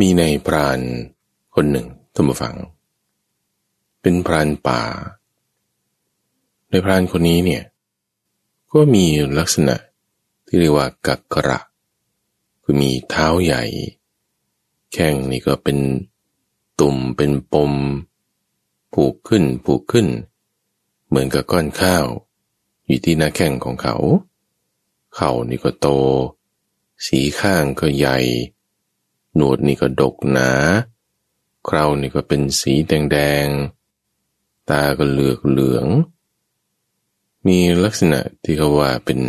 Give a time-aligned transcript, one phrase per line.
[0.00, 0.80] มีในพราน
[1.54, 2.56] คนหนึ่งท่านผู้ฟัง
[4.02, 4.82] เป็นพรานป่า
[6.70, 7.62] ในพรานคนนี้เนี่ย
[8.72, 9.06] ก็มี
[9.38, 9.76] ลักษณะ
[10.46, 11.60] ที่เรียกว่ากักกระ
[12.62, 13.64] คือมีเท้าใหญ่
[14.92, 15.78] แข้งนี่ก็เป็น
[16.80, 17.72] ตุ่มเป็นปม
[18.94, 20.06] ผูกขึ้นผูกขึ้น
[21.08, 22.06] เหมือนกับก้อนข้าว
[22.86, 23.96] อยู่ที่หน้าแข้งของเขา
[25.14, 25.88] เข่านี่ก็โต
[27.06, 28.18] สีข้างก็ใหญ่
[29.36, 30.50] หนวดนี่ก็ดกหนา
[31.64, 35.86] เครานี่ก็เป็นสีแดงๆ ตาก็เหลือกเหลือง
[37.46, 39.20] มีลักษณะที่เขาว่าเป็น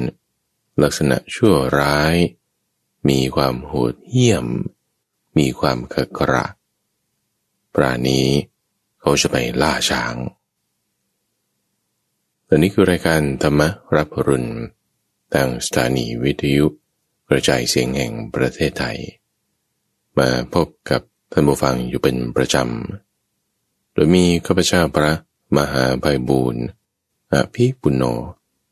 [0.83, 2.15] ลักษณะชั่วร้าย
[3.09, 4.47] มีความโหดเหี้ยม
[5.37, 6.45] มีความขะกระ
[7.73, 8.27] ปรานี้
[9.01, 10.15] เขาจะไปล่าช้าง
[12.47, 13.61] ตอนนี้คือรายการธรรม
[13.95, 14.51] รับรุณ
[15.33, 16.65] ทางสถานีวิทยุ
[17.29, 18.99] กระจายเสียงแห่งประเทศไทย
[20.19, 21.01] มาพบกับ
[21.31, 25.13] ท่านผู้ฟังอยู่เป็นประจำ โดยมีข้าพเจ้าพระ
[25.57, 26.63] มหาภัยบูรณ์
[27.33, 28.03] อภิปุณโญ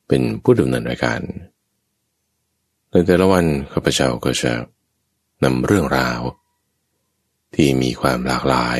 [0.07, 1.21] เป็นผู้ดำเนินรายการ
[2.89, 4.53] ในแต่ละวันข้าพเจ้าก็จะ
[5.43, 6.21] นำเรื่องราว
[7.55, 8.79] ที่มีความหลากหลาย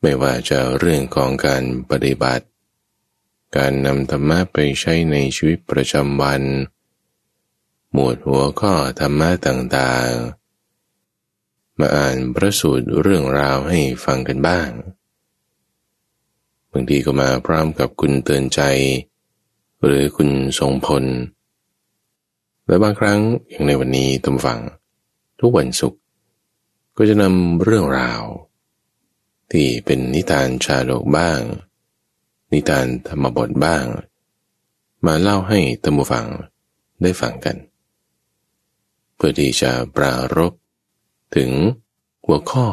[0.00, 2.46] ไม่ว่าจะเรื่องของการปฏิบัติ
[3.56, 6.42] การนำธรรมะไปใช้ในชีวิตประจำวัน
[7.92, 10.45] หมวดหัวข้อธรรมะต่างๆ
[11.80, 14.68] มาอ่านพระสูตรเรื่องราวให้ฟังกันบ้าง
[16.72, 18.60] บางทีก็มาพร้อมกับคุณเตือนใจ
[19.84, 21.04] หรือคุณทรงพล
[22.66, 24.60] และบางครั้งอย่างในวันนี้ตำฟัง
[25.40, 26.00] ทุกวันศุกร์
[26.96, 28.22] ก็จะนำเรื่องราว
[29.52, 31.40] ที่เป็นนิทานชาดกบ้าง
[32.52, 33.84] นิทานธรรมบทบ้าง
[35.06, 36.26] มาเล่าให้ตำฟัง
[37.02, 37.56] ได้ฟังกัน
[39.14, 40.52] เพื่อที่จะปรารบ
[41.34, 41.50] ถึง
[42.26, 42.66] หัวข้อ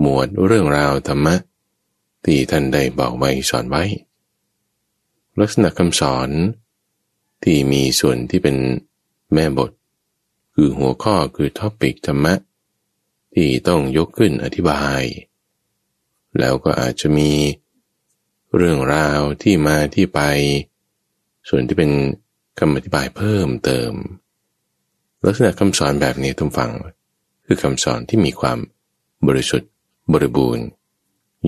[0.00, 1.34] หมวดเรื่องราวธรรมะ
[2.24, 3.84] ที่ท่านได้บอกไว้สอนไว้
[5.40, 6.28] ลักษณะคำสอน
[7.42, 8.56] ที่มีส่วนที่เป็น
[9.32, 9.70] แม่บท
[10.54, 12.34] คือหัวข้อคือท็อปิกธรรมะ
[13.34, 15.02] ที่ต้องยกขึ้นอธิบาย
[16.38, 17.32] แล้วก็อาจจะมี
[18.56, 20.20] เรื่องราวที่มาที่ไป
[21.48, 21.90] ส่วนที่เป็น
[22.58, 23.92] คำอธิบายเพิ่มเติม
[25.26, 26.72] ลักษณะคำสอนแบบนี้ทุกฝัง
[27.44, 28.58] คือคำสอนที่มีความ
[29.26, 29.70] บริสุทธิ์
[30.12, 30.66] บริบูรณ์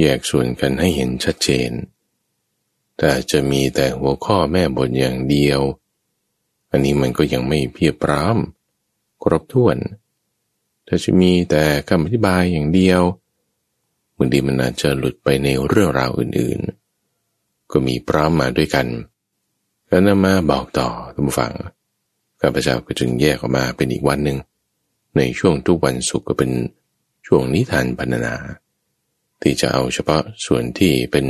[0.00, 1.70] แยกส่วนกันให้เห็นชัดเจน
[2.98, 5.60] แต่จะมีแต่หัวข้อแม่บทอย่างเดียว
[6.70, 8.36] อันนี้มันก็ยังไม่เพียบพร้อม
[9.22, 9.76] ครบถ้วน
[10.86, 13.02] ถ้าจะมีแต่คำอธิบายอย่างเดียว
[14.16, 18.86] บางทีมันอาจจะหลุดไปในเรื่องราวอื่นๆ ก็มีพร้อมมาด้วยกัน
[19.88, 21.54] แล้วนำมาบอกต่อทุกฝัง
[22.40, 24.38] ข้าพเจ้าก็จึงแยกออกมาเป็นอีกวันหนึ่ง
[25.16, 26.50] ในช่วงทุกวันศุกร์ก็เป็น
[27.26, 28.34] ช่วงนิทานพรรณนา
[29.42, 31.26] ที่จะเอาเฉพาะส่วนที่เป็น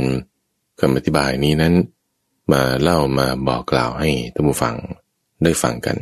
[0.79, 1.73] คำอธิบายนี้นั้น
[2.53, 4.75] มาเล่ามาบอกกล่าวให้ท่านผู้ฟัง
[5.43, 5.97] ได้ฟังกัน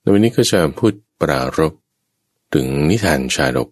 [0.00, 0.92] ในวันนี้ก็จะพูด
[1.22, 1.72] ปรารบ
[2.54, 3.68] ถึงนิทานชาดก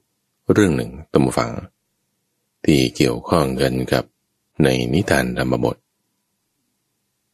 [0.52, 1.50] เรื่องหนึ่งท่านผู้ฟัง
[2.64, 4.04] ที่เกี่ยวข้องกันกับ
[4.64, 5.76] ในนิทานธรรมบท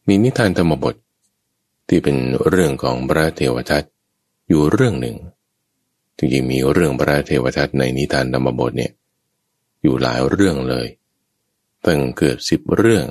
[0.07, 0.97] มีนิทานธรรมบท
[1.89, 2.17] ที่เป็น
[2.49, 3.84] เรื่องของพระเทวทัต
[4.48, 5.16] อยู่เรื่องหนึ่ง
[6.16, 8.92] จริงๆมีเรื่องพระเทวทัตในนิทานธรรมบทเนี่ย
[9.82, 10.86] อยู่หลายเรื่องเลย
[11.86, 13.06] ตั้งเกือบสิบเรื่อง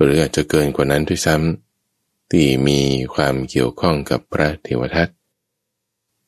[0.00, 2.80] หรืออาจจะเกินกว่านั้นด้วยซ้ำที่มี
[3.14, 5.08] ความเกี่ยวข้องกับพระเทวทัต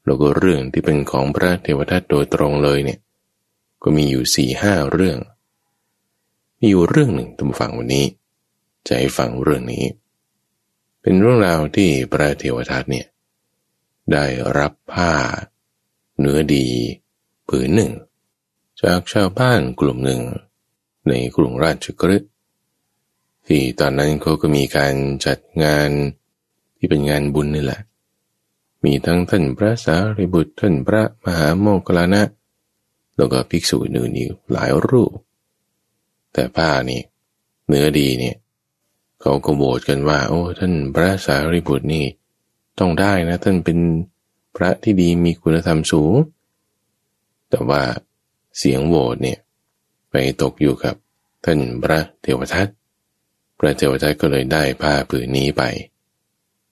[0.05, 3.01] แล้วก็เรื่องที่เป็นของพระเทวทัตโดยตรงเลยเนี่ย
[3.83, 5.19] ก็มีอยู่สี่ห้าเรื่อง
[6.59, 8.07] มีอยู่เรื่องหนึ่งทุกฝั่งวันนี้
[8.87, 9.85] จะให้ฟังเรื่องนี้
[11.01, 13.07] เป็นเรื่องราวที่พระเทวทัตเนี่ย
[14.13, 14.25] ได้
[14.59, 15.13] รับผ้า
[16.19, 16.67] เนื้อดี
[17.49, 17.93] ผืนหนึ่ง
[18.83, 20.21] จากชาวบ้านกลุ่มหนึ่ง
[21.09, 22.31] ในกรุงราชกฤห์
[23.47, 24.95] ที่ตอนนั้นเขาก็มีการ
[25.27, 25.91] จัดงาน
[26.77, 27.81] ที่เป็นงานบุญนี่แหละ
[28.85, 32.23] มีทั้งท่านพระสารีบุตรท่านพระมหาโมคลานะ
[33.17, 35.13] แล้วก็ภิกษุอื่นอีกหลายรูป
[36.33, 37.01] แต่ผ้านี่
[37.69, 38.37] เนื้อดีเนี่ย
[39.21, 42.05] เขาก็โบสกันว่า โอ้ท่านพระสารีบุตรนี่
[42.79, 43.79] ต้องได้นะท่านเป็น
[44.57, 46.15] พระที่ดีมีคุณธรรมสูง
[47.51, 47.83] แต่ว่า
[48.59, 49.39] เสียงโหวตเนี่ย
[50.11, 50.95] ไปตกอยู่กับ
[51.45, 52.69] ท่านพระเทวทัต
[53.59, 55.63] พระเทวทัตก็เลยได้ผ้าผืนนี้ไป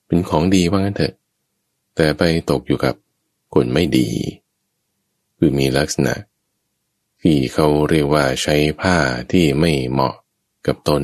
[0.07, 1.15] เป็นของดีว่างั้นเถอะ
[1.95, 2.95] แต่ไปตกอยู่กับ
[3.55, 4.09] คนไม่ดี
[5.37, 6.15] คือมีลักษณะ
[7.23, 8.97] ที่เขาเรียกว่าใช้ผ้า
[9.33, 10.15] ที่ไม่เหมาะ
[10.67, 11.03] กับตน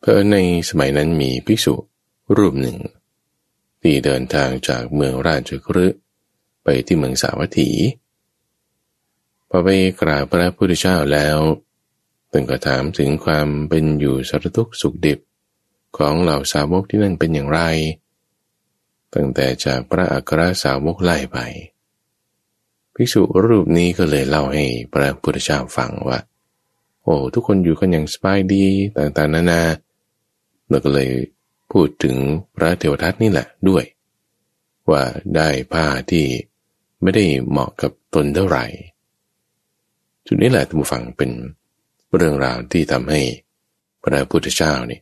[0.00, 0.36] เพราะใน
[0.68, 1.74] สมัยนั้นมีภิกษุ
[2.36, 2.76] รูปหนึ่ง
[3.82, 5.98] ที่เดินทางจากเมืองราชกฤห์
[6.62, 7.70] ไปที่เมืองสาวัตถี
[9.48, 9.68] พอไป
[10.00, 11.38] กราบพระพุทธเจ้าแล้ว
[12.32, 15.18] ตึงก็ถามถึงความเป็นอยู่สารทุกข์สุขดิบ
[15.96, 17.60] ของเหล่าสาวกที่นั่นเป็นอย่างไร
[19.14, 21.38] ตั้งแต่จากพระอัครสาวกไล่ไป
[22.94, 26.18] ภิกษุรูปนี้ก็เลยเล่าให้พระพุทธเจ้าฟังว่า
[27.02, 28.64] โอ้ทุกคนอยู่กันอย่างสบายดี
[28.96, 29.62] ต่างๆนานา
[30.68, 31.08] แล้วก็เลย
[31.72, 32.16] พูดถึง
[32.56, 33.84] พระเทวทัตนี่แหละด้วย
[34.90, 35.02] ว่า
[35.36, 36.26] ได้ผ้าที่
[37.02, 38.64] ไม่ได้เหมาะกับตนเท่าไหร่
[40.26, 41.30] จุดนี้แหละท่านผู้ฟังเป็น
[42.16, 43.20] เรื่องราวที่ทำให้
[44.02, 44.98] พระพุทธเจ้านี่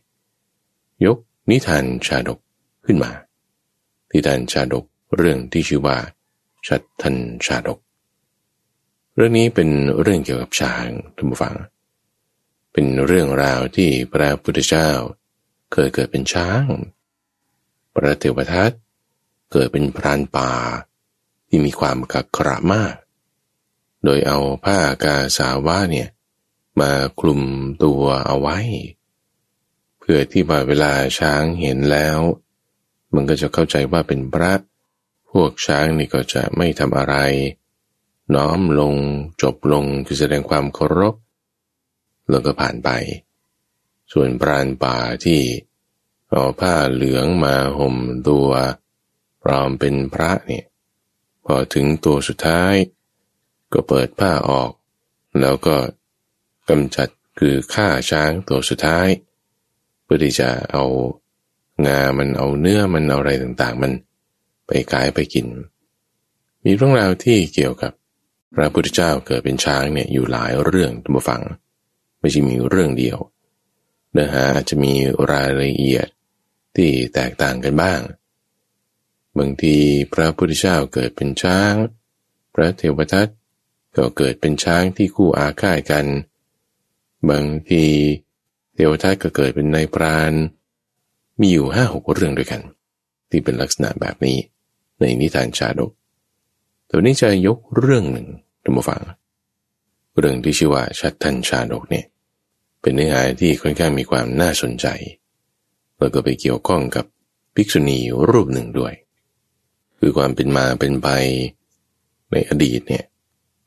[1.05, 1.17] ยก
[1.49, 2.39] นิทานชาดก
[2.85, 3.11] ขึ้นมา
[4.11, 4.85] นิทานชาดก
[5.17, 5.97] เรื่องที่ชื่อว่า
[6.67, 7.15] ชัดทัน
[7.45, 7.79] ชาดก
[9.15, 9.69] เรื่องนี้เป็น
[10.01, 11.55] เรื่องเกี่ยวกับช้างท่านผู้ฟัง
[12.73, 14.89] เป็นเรื่องราวที่พระพุทธเจ้า
[15.71, 16.63] เคยเกิดเป็นช้าง
[17.93, 18.71] พระเทวทัต
[19.51, 20.51] เกิดเป็นพรานป่า
[21.47, 22.95] ที่มีความกักขระมาก
[24.03, 26.09] โดยเอาผ้ากาสาวะเนี่ย
[26.79, 27.41] มาคลุม
[27.83, 28.59] ตัวเอาไว้
[29.99, 32.19] เพื่อที่ว่าเวลาช้างเห็นแล้ว
[33.13, 34.53] มันก็จะเข้าใจว่าเป็นพระ
[35.31, 37.15] พวกช้างนี่ก็จะไม่ทำอะไร
[38.35, 38.95] น้อมลง
[39.41, 41.15] จบลงคือแสดงความเคารพ
[42.29, 42.89] แล้วก็ผ่านไป
[44.11, 45.41] ส่วนปราณป่าที่
[46.29, 47.95] เอาผ้าเหลืองมาห่ม
[48.27, 48.49] ตัว
[49.43, 50.65] พร้อมเป็นพระเนี่ย
[51.45, 52.73] พอถึงตัวสุดท้าย
[53.73, 54.71] ก็เปิดผ้าออก
[55.41, 55.75] แล้วก็
[56.69, 57.07] กำจัด
[57.39, 59.07] คือฆ่าช้างตัวสุดท้าย
[60.03, 60.85] เพื่อที่จะเอา
[61.85, 63.91] งา มันเอาเนื้อมันเอาอะไรต่างๆ มัน
[64.67, 65.47] ไปกายไปกิน
[66.63, 67.91] มีเรื่องราวที่เกี่ยวกับ
[68.55, 71.41] พระพุทธเจ้าเกิดเป็นช้างเนี่ยอยู่หลายเรื่องทุกฟัง
[72.19, 73.17] ไม่ใช่มีเรื่องเดียว
[74.11, 74.93] เนื้อหาอาจจะมี
[75.31, 76.07] รายละเอียด
[76.75, 78.01] ที่แตกต่างกันบ้าง
[79.37, 79.75] บางที
[80.13, 81.73] พระพุทธเจ้าเกิดเป็นช้าง
[82.53, 83.27] พระเทวทัต
[83.97, 86.05] ก็เกิดเป็นช้างที่คู่อาฆาตกัน
[87.29, 87.85] บางที
[88.73, 90.33] เทวทัตก็เกิดเป็นนายพราน
[91.39, 92.61] มีอยู่ห้าหกเรื่องด้วยกัน
[93.29, 94.37] ที่เป็นลักษณะแบบนี้
[94.99, 95.91] ในนิทานชาดก
[96.89, 98.27] ตัวนี้จะยกเรื่องหนึ่ง
[98.63, 99.01] ท่าฟัง
[100.17, 102.05] เรื่องที่ชื่อว่าชัดทันชาดกเนี่ย
[102.81, 104.87] เป็นเนื้อหาที่ค่อนข้างมีความน่าสนใจ
[105.97, 107.05] แล้วก็ไปเกี่ยวข้องกับ
[107.55, 107.99] ภิกษุณี
[108.29, 108.93] รูปหนึ่งด้วย
[109.99, 111.07] คือความเป็นมาเป็นไป
[112.31, 113.05] ในอดีตเนี่ย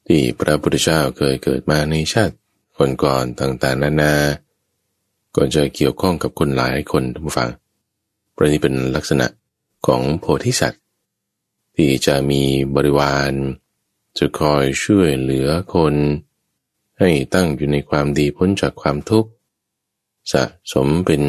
[0.06, 2.34] ที่พระพุทธเจ้าเคยเกิดมาในชาติ
[2.76, 4.14] คนก่อนต่างๆนานา
[5.36, 7.50] ก็จะเกี่ยวข้องกับคนหลายคนทุกฝัง
[8.32, 9.26] เพราะนี้เป็นลักษณะ
[9.86, 10.82] ของโพธิสัตว์
[11.76, 12.42] ที่จะมี
[12.74, 13.32] บริวาร
[14.18, 15.94] จะคอยช่วยเหลือคน
[16.98, 19.30] ให้ตั้งอยู่ในความดีพ้นจากความทุกข์
[20.32, 21.22] สะสมเป็น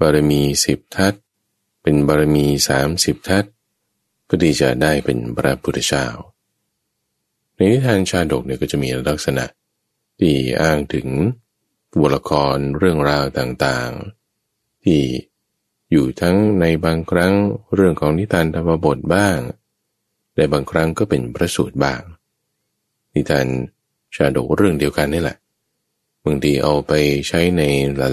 [0.00, 1.14] บารมีสิบทัศ
[1.82, 3.44] เป็นบารมีสามสิบทัศ
[4.24, 6.06] เพื่อที่จะได้เป็นพระพุทธเจ้า
[7.54, 9.44] ในนิทานชาดกเนี่ยก็จะมีลักษณะ
[10.18, 11.08] ที่อ้างถึง
[11.94, 15.00] ตัวละครเรื่องราวต่างๆ ที่
[15.92, 17.34] อยู่ทั้งในบางครั้ง
[17.74, 19.38] เรื่องของนิทานธรรมบทบ้าง
[20.36, 22.02] และบางครั้งก็เป็นพระสูตรบ้าง
[23.14, 23.46] นิทาน
[24.14, 25.36] ชาดกเรื่องเดียวกันนี่แหละ
[26.24, 26.92] บางทีเอาไป
[27.28, 27.62] ใช้ใน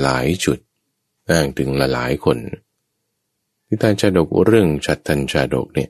[0.03, 0.57] หลายจุด
[1.30, 2.38] อ้างถึงหลายคน
[3.68, 5.89] นิทานชาดกเรื่องชัดทันชาดกเนี่ย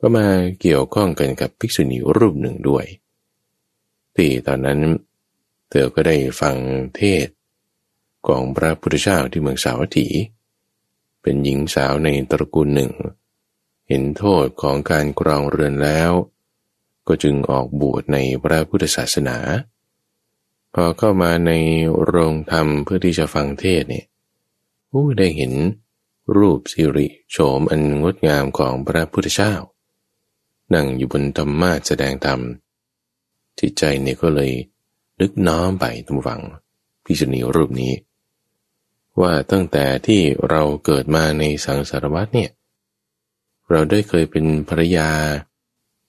[0.00, 0.26] ก็มา
[0.60, 2.84] เกี่ยวข้องกันกับภิกษุณีรูปหนึ่งด้วย
[4.16, 4.80] ที่ตอนนั้น
[5.70, 6.56] เธอก็ได้ฟัง
[6.96, 7.28] เทศ
[8.26, 10.08] ของพระพุทธเจ้าที่เมืองสาวัตถี
[11.22, 12.90] เป็นหญิงสาวในตระกูลหนึ่ง
[13.88, 16.12] เห็นโทษของการกรองเรือนแล้ว
[17.08, 19.38] ก็จึงออกบวชในพระพุทธศาสนา
[20.74, 21.52] พอเข้ามาใน
[22.04, 24.06] โรงธรรมเพื่อที่จะฟังเทศเนี่ย
[24.90, 25.52] ผู้ได้เห็น
[26.36, 29.54] รูปสิริโฉมอันงดงามของพระพุทธเจ้า
[30.74, 32.40] นั่งอยู่บนธรรมาแสดงธรรม
[33.58, 34.52] จิตใจเนี่ยก็เลย
[35.20, 36.42] นึกน้อมไปทุกฝัง
[37.04, 37.92] พิจณีรูปนี้
[39.20, 42.50] ว่าตั้งแต่ที่เราเกิดมาในสังสารวัฏเนี่ย
[43.70, 45.10] เราได้เคยเป็นภรยา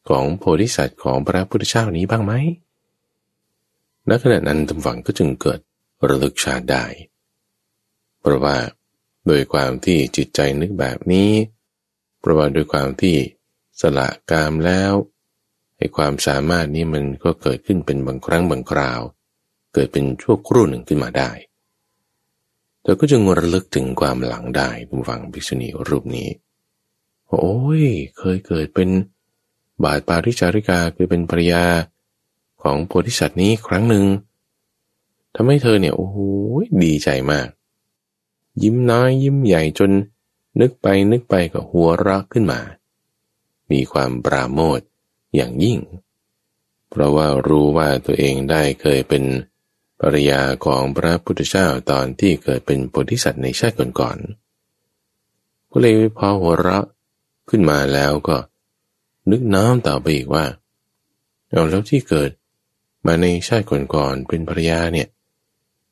[0.10, 2.34] ของโพธิสัตว์ของพระพุทธเจ้านี้บ้างไหม
[4.10, 5.60] ณขณะนั้นทุกฝังก็จึงเกิด
[6.08, 6.86] ระลึกชาติได้
[8.20, 8.58] เพราะว่า
[9.28, 11.32] โดยความที่จิตใจนึกแบบนี้
[12.20, 13.16] เพราะว่าโดยความที่
[13.82, 14.94] สละกามแล้ว
[15.78, 19.02] ไอ้ความสามารถนี้มันก็เกิดขึ้นเป็นบางครั้งบางคราว
[19.74, 21.32] เกิดเป็นชั่วครู่หนึ่งขึ้นมาได้
[22.82, 26.30] แต่ก็จึงระลึกถึงความหลังได้ทุกฝังภิกษุณีรูปนี้
[27.30, 27.84] โอ้ย
[28.18, 28.90] เคยเกิดเป็น
[29.84, 31.65] บาทปาริจาริกาคือเป็นภรยา
[32.62, 34.05] ของโพธิสัตว์นี้ครั้งหนึ่ง
[35.36, 36.17] ทำให้เธอเนี่ยโอ้โห
[36.84, 37.48] ดีใจมาก
[38.63, 39.91] ยิ้มน้อยยิ้มใหญ่จน
[40.60, 42.60] นึกไปนึกไปก็หัวรักขึ้นมา
[43.72, 44.79] มีความปราโมท
[45.36, 45.79] อย่างยิ่ง
[46.89, 49.24] เพราะว่ารู้ว่าตัวเองได้เคยเป็น
[50.01, 56.86] ภรยาของพระพุทธเจ้าตอนที่เกิดเป็นโพธิสัตว์ในชาติก่อนๆก็เลยพอหัวเราะ
[57.50, 58.38] ขึ้นมาแล้วก็
[59.31, 60.46] นึกน้อมต่อไปอีกว่า
[61.50, 62.31] เอาแล้วที่เกิด
[63.05, 65.07] มาในชาติก่อนๆเป็นภรยาเนี่ย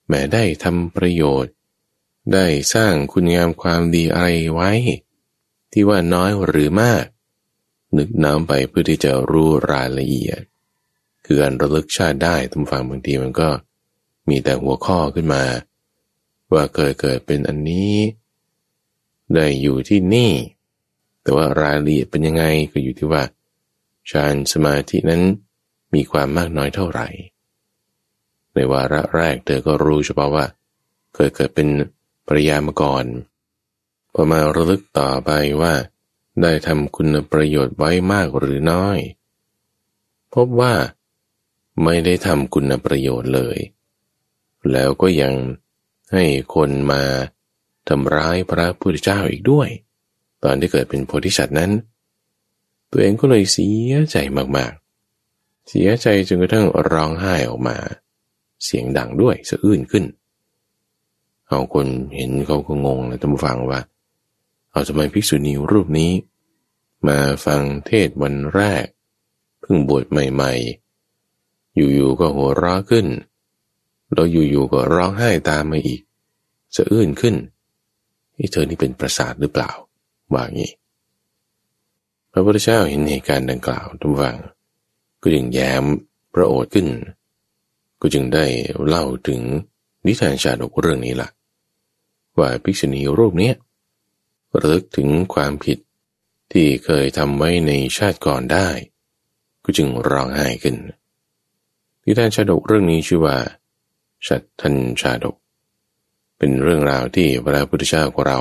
[0.08, 1.54] แม้ได้ทำประโยชน์
[2.34, 4.72] ได้สร้างคุณงามความดีอะไรไว้
[5.72, 7.06] ที่ว่าน้อยหรือมาก
[7.98, 10.42] นึกน้ำไปเพื่อที่จะรู้รายละเอียด
[11.26, 13.50] คือการระลึกชาติได้ทุกฝั่งบางทีมันก็
[14.30, 15.44] มีแต่หัวข้อขึ้นมา
[16.54, 17.96] ว่าเคยเกิดเป็นอันนี้
[19.34, 20.32] ได้อยู่ที่นี่
[21.26, 23.24] แต่ว่ารายละเอียดเป็นยังไงก็อยู่ที่ว่า
[24.12, 25.24] ฌานสมาธินั้น
[25.94, 27.08] มีความมากน้อยเท่าไหร่
[28.54, 30.46] ในวาระแรกเธอก็รู้เฉพาะว่า
[31.14, 31.68] เคยเกิดเป็น
[32.28, 33.06] ปริยามาก่อน
[34.14, 35.74] พอมาระลึกต่อไปว่า
[36.42, 38.98] ได้ทำคุณประโยชน์ไว้มากหรือน้อย
[40.34, 40.74] พบว่า
[41.84, 43.58] ไม่ได้ทำคุณประโยชน์เลย
[44.72, 45.34] แล้วก็ยัง
[46.14, 46.24] ให้
[46.56, 47.04] คนมา
[47.90, 49.70] ทำร้ายพระพุทธเจ้าอีกด้วย
[50.46, 51.72] ตอนที่เกิดเป็นโพธิสัตว์นั้น
[52.92, 54.18] ตัวเองก็เลยเสียใจ
[54.58, 57.78] มากๆ เสียใจจนกระทั่งร้องไห้ออกมา
[58.64, 60.06] เสียงดังด้วยสะอื้นขึ้น
[61.48, 63.80] เอาคนเห็นเขาก็งงเลยท่านผู้ฟังว่า
[64.72, 66.12] เอาทำไมภิกษุณีรูปนี้
[67.08, 68.86] มาฟังเทศวันแรก
[69.62, 73.08] เพิ่งบวชใหม่ๆ อยู่ๆก็หัวเราะขึ้น
[74.14, 76.02] แล้วอยู่ๆก็ร้องไห้ตามมาอีก
[76.76, 77.36] สะอื้นขึ้น
[78.36, 79.72] ที่เธอนี่เป็นประสาทหรือเปล่า
[80.34, 80.72] ว่างี้
[82.32, 84.38] พระพุทธเจ้าเห็นเหตุการณ์ดังกล่าวทุกฝัง
[85.22, 85.84] ก็จึงแย้ม
[86.34, 86.88] พระโอษฐ์ขึ้น
[88.02, 88.46] ก็จึงได้
[88.86, 89.42] เล่าถึง
[90.06, 91.30] นิทานชาดกเรื่องนี้ละ่ะ
[92.40, 93.52] ว่าภิกษุณีรูปนี้
[94.60, 95.78] ระลึกถึงความผิด
[96.52, 98.68] ที่เคยทำไว้ในชาติก่อนได้
[99.64, 100.76] ก็จึงร้องไห้ขึ้น
[102.06, 103.38] นิทานชาดกเรื่องนี้ชื่อว่า
[104.28, 105.36] ชัดทันชาดก
[106.38, 108.40] เป็นเรื่องราวที่พระพุทธเจ้าของเรา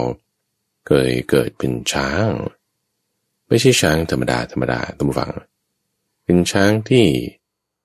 [0.86, 2.28] เคยเกิดเป็นช้าง
[3.48, 5.32] ไม่ใช่ช้างธรรมดาธรรมดาตั้ฟัง
[6.24, 7.06] เป็นช้างที่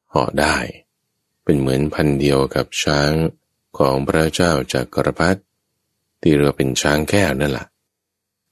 [0.09, 0.57] เหาะได้
[1.43, 3.11] เป็นเหมือนพันเดียวกับช้าง
[3.77, 5.37] ของพระเจ้าจากกรพัด
[6.21, 7.67] ที่เรียกเป็นช้างแก้วนั่นแหละ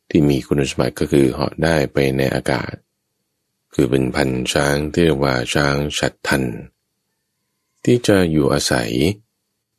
[0.10, 2.74] ที่มีคุณสมบัติก็คือเหาะได้ไปในอากาศ
[3.74, 6.44] คือเป็นพันช้างที่เรียกว่าช้างฉัดทัน
[7.84, 8.92] ที่จะอยู่อาศัย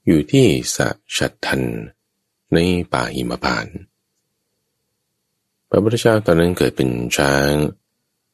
[0.07, 1.63] อยู่ที่สะฉัดทัน
[2.55, 2.59] ใน
[2.93, 3.67] ป่าหิมพาน
[5.71, 7.51] พระพุทธเจ้าตอนนั้นเกิดเป็นช้าง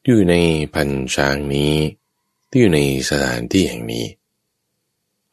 [0.05, 0.35] อยู่ใน
[0.73, 1.75] พันช้างนี้
[2.49, 4.05] ที่อยู่ในสถานที่แห่งนี้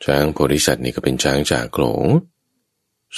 [0.04, 2.06] ช้างโพธิสัตว์นี่ก็เป็นช้างจากโขลง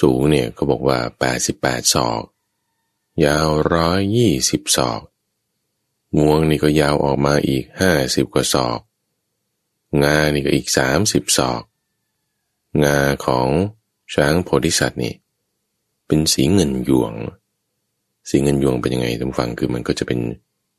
[0.00, 0.98] สูงเนี่ยก็บอกว่า
[1.46, 2.22] 88 ศอก
[3.24, 5.00] ยาวร้อยยี่สิบศอก
[6.18, 8.80] งวงนี่ก็ยาวออกมาอีกห้าสิบกว่าศอก
[10.02, 11.62] งานี่ก็อีกสามสิบศอก
[12.84, 13.48] งาของ
[14.14, 15.14] ช้างโพธิสัตว์นี่
[16.06, 17.14] เป็นสีเงินยวง
[18.28, 20.21] สีเงินยวงเป็นยังไงทุกฟังคือมันก็จะเป็น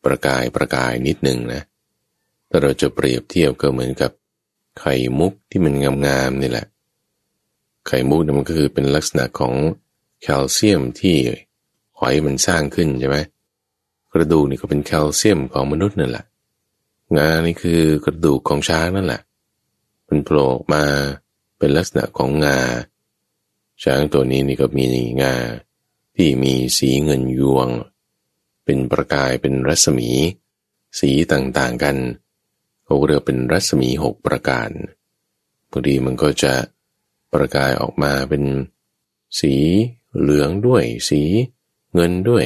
[0.06, 1.62] ประกายประกายนิดหนึ่งนะ
[2.48, 4.12] แต่เราจะเปรียบเทียบก็เหมือนกับ
[4.80, 5.74] ไข่มุกที่มัน
[6.08, 6.66] งามๆนี่แหละ
[7.88, 9.54] ไข่มุกมันก็คือเป็นลักษณะของ
[10.22, 11.18] แคลเซียมที่
[12.00, 13.18] หอยมันสร้างขึ้นใช่ไหม
[14.12, 16.26] กระดูกนี่ก็เป็นแคลเซียมของมนุษย์นั่นแหละ
[17.18, 19.22] งานี่คือกระดูกของช้างนั่นแหละ
[20.08, 20.84] มันโผล่มา
[21.58, 22.60] เป็นลักษณะของงา
[23.84, 24.86] ช้างตัวนี้นี่ก็มี
[25.24, 25.36] งา
[26.16, 27.68] ที่มีสีเงินยวง
[28.66, 30.10] เป็นประกายเป็นรัศมี
[31.00, 31.98] สีต่างๆกัน
[32.86, 34.70] เขาเรียกเป็นรัศมีหกประการ
[35.72, 36.54] บางทีมันก็จะ
[37.34, 38.44] ประกายออกมาเป็น
[39.40, 39.54] สี
[40.20, 41.22] เหลืองด้วย สี
[41.96, 42.46] เงินด้วย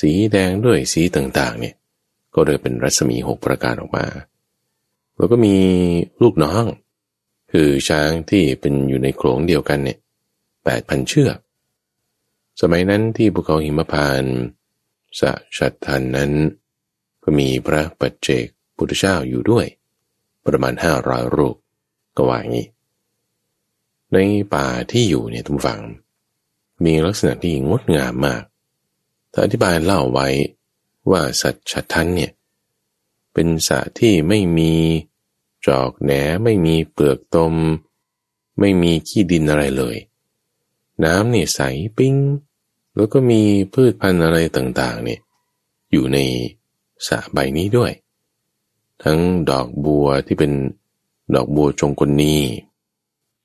[0.00, 1.74] สีแดงด้วยสีต่างๆ เนี่ย
[2.34, 4.06] ก็เลยเป็นรัศมีหกประการออกมา
[5.16, 5.56] แล้วก็มี
[6.22, 6.64] ลูกน้อง
[7.52, 9.98] คือช้างที่เป็นอยู่ในโขลงเดียวกันเนี่ย
[10.64, 11.36] แปดพันเชือก
[12.60, 14.24] สมัยนั้นที่ภูเขาหิมพาน
[15.20, 16.32] สะชัดทันนั้น
[17.22, 18.46] ก็มีพระปัจเจก
[18.76, 19.66] พุทธเจ้าอยู่ด้วย
[20.46, 21.56] ประมาณห้าร้อยรูป
[22.16, 22.66] ก็ว่าอย่างนี้
[24.12, 24.16] ใน
[24.54, 25.82] ป่าที่อยู่เนี่ยทุกฝัง
[26.84, 28.42] มีลักษณะที่งดงามมาก
[29.32, 30.28] ถ้าอธิบายเล่าไว้
[31.10, 32.32] ว่าสัตชัดทันเนี่ย
[33.32, 34.72] เป็นสัตว์ที่ไม่มี
[35.66, 36.12] จอกแหน
[36.44, 37.54] ไม่มีเปลือกตม
[38.60, 39.96] ไม่มีขี้ดินอะไรเลย
[41.04, 41.60] น้ำเนี่ยใส
[41.96, 42.14] ปิ้ง
[42.96, 43.42] แล้วก็มี
[43.74, 45.20] พืชพันธุ์อะไรต่างๆเนี่ย
[45.92, 46.18] อยู่ใน
[47.06, 47.92] สระใบนี้ด้วย
[49.02, 49.18] ทั้ง
[49.50, 50.52] ดอกบัวที่เป็น
[51.34, 52.36] ดอกบัวจงกลนี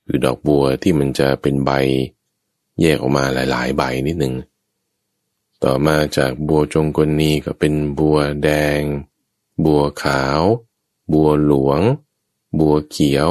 [0.05, 1.72] คือดอกบัวที่มันจะเป็นใบ
[2.81, 4.34] แยกออกมาหลาย ๆ ใบนิดหนึ่ง
[5.63, 8.81] ต่อมาจากบัวจงกลนีก็เป็นบัวแดง
[9.65, 10.41] บัวขาว
[11.13, 11.81] บัวหลวง
[12.60, 13.29] บัวเขียว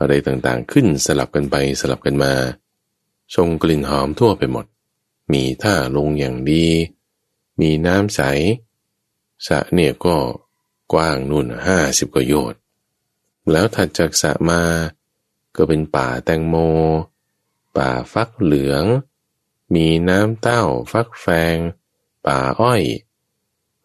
[0.00, 2.32] อะไรต่างๆ ขึ้นสลับกันไปสลับกันมา
[3.36, 4.64] ทรงกลิ่นหอมทั่วไปหมด
[5.32, 6.66] มีท่าลงอย่างดี
[7.60, 8.20] มีน้ำใส
[9.46, 10.16] สะเนี่ยก็
[10.92, 12.60] กว้างนู่นห้าสิบกว่าโยชน์
[13.50, 14.62] แล้วถัดจากสะมา
[15.56, 16.56] ก็เป็นป่าแตงโม
[17.76, 18.84] ป่าฟักเหลือง
[19.74, 20.62] มีน้ำเต้า
[20.92, 21.56] ฟักแฟง
[22.26, 22.82] ป่าอ้อย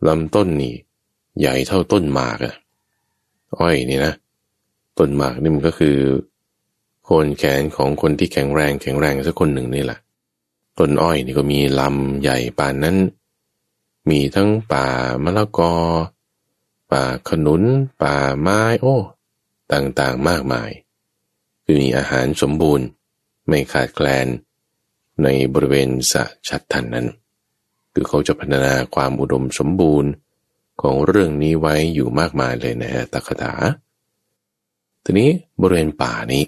[0.08, 0.76] ลำต้นนี่
[1.40, 2.56] ใหญ่เท่าต้นหมากอะ
[3.60, 4.14] อ้อยนี่นะ
[4.98, 5.98] ต้นหมากนี่มันก็คือ
[7.06, 10.00] โคนแขนของคนที่แข็งแรงแข็งแรงสักคนหนึ่งนี่แหละ
[10.78, 12.98] ต้นอ้อยนี่ก็มีลำใหญ่ป่านนั้น
[14.10, 14.88] มีทั้งป่า
[15.24, 15.74] มะละกอ
[16.92, 17.64] ป่าขนุน
[18.02, 18.98] ป่าไม้โอ้
[19.72, 20.72] ต่างๆมากมาย
[21.64, 22.86] คือมีอาหารสมบูรณ์
[23.48, 24.28] ไม่ขาดแคลน
[25.24, 27.08] ในบริเวณสะชัดทันนั้น
[27.94, 30.12] คือเขาจะพัฒนาความอุดมสมบูรณ์
[30.82, 33.54] ของเรื่องนี้ไว้อยู่มากมายเลยนะตะคถา
[35.04, 35.30] ทีนี้
[35.62, 36.44] บริเวณป่านี้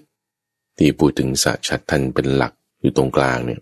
[0.78, 3.62] ที่พูดถึงสะชัดทันเป็นหลักอยู่ตรงกลางเนี่ย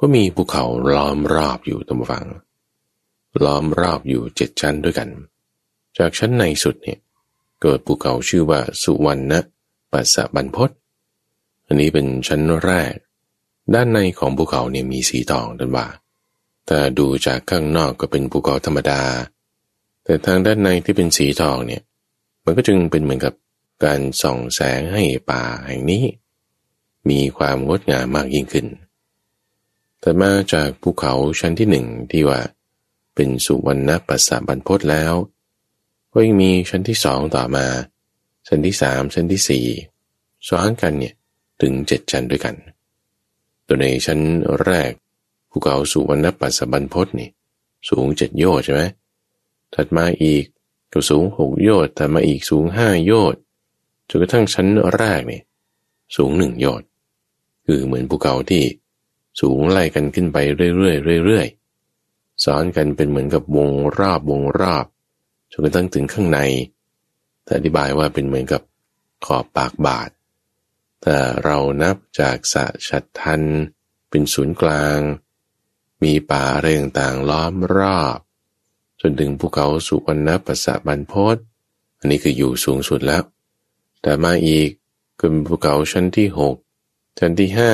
[0.00, 0.64] ก็มีภูเขา
[0.94, 2.26] ล้อมรอบอยู่ตรงฝั่ง
[3.44, 5.08] ล้อมรอบอยู่เจ็ดชั้นด้วยกัน
[5.98, 6.98] จากชั้นในสุดเนี่ย
[7.62, 9.32] เกิดภูเขาชื่อว่าสุวรรณ
[9.92, 10.70] ปัสสะบันพศ
[11.66, 12.94] อันนี้เป็นชั้นแรก
[13.74, 15.86] ด้านในของภูเขาเนี่ยมีสีทองดันว่า
[16.66, 19.02] แต่ดูจากข้างนอกก็เป็นภูเขาธรรมดา
[20.04, 21.82] แต่ทางด้านในที่เป็นสีทองเนี่ย
[22.44, 23.34] มันก็จึงเป็นเหมือนกับ
[23.84, 26.04] การส่องแสงให้ป่าแห่งนี้
[27.10, 28.66] มีความงดงามมากยิ่งขึ้น
[30.00, 32.40] แต่มาจากภูเขาชั้นที่หนึ่งที่ว่า
[33.14, 35.12] เป็นสุวรรณปัสสะบรรพศแล้ว
[36.12, 37.66] ก็ยังมีชั้นที่สองต่อมา
[38.48, 39.66] ชั้นที่สามชั้นที่สี่
[40.48, 41.14] ซ้อนกันเนี่ย
[41.60, 42.54] ถึงเจ็ดชั้นด้วยกัน
[43.66, 44.20] ตัวในชั้น
[44.64, 44.92] แรก
[45.50, 47.30] ภูเขาสุวรรณปัสสะบรรพศนี่
[47.88, 48.82] สูงเจ็ดโยชน์ใช่ไหม
[49.74, 50.44] ถัดมาอีก
[50.92, 53.40] ก็สูงหกโยชน์ถัดมาอีกสูงห้าโยชน์
[54.08, 55.40] จนกระทั่งชั้นแรกนี่
[56.16, 56.86] สูงหนึ่งโยชน์
[57.66, 58.62] คือเหมือนภูเขาที่
[59.40, 60.38] สูงไล่กันขึ้นไป
[60.76, 64.84] เรื่อยๆเรื่อยๆซ้อนกันเป็นเหมือนกับวงรอบวงรอบ
[65.50, 66.40] จนกระทั่งถึงข้างใน
[67.44, 68.62] แต่อธิบายว่าเป็นเหมือนกับ
[69.24, 70.10] ขอบปากบาท
[71.02, 73.42] แต่เรานับจากสะชัดทัน
[74.10, 74.98] เป็นศูนย์กลาง
[76.02, 78.18] มีป่าเร่งต่างล้อมรอบ
[79.00, 81.36] จนถึงภูเขาสุวรรณปัสสะบันพศ
[81.98, 83.22] อันนี้คืออยู่สูงสุดแล้ว
[84.02, 84.70] แต่มาอีก
[85.18, 86.56] ก็เป็นภูเขาชั้นที่หก
[87.18, 87.72] ชั้นที่ห้า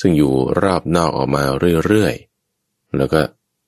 [0.00, 0.32] ซึ่งอยู่
[0.62, 1.42] รอบนอกออกมา
[1.86, 3.20] เรื่อยๆ แล้วก็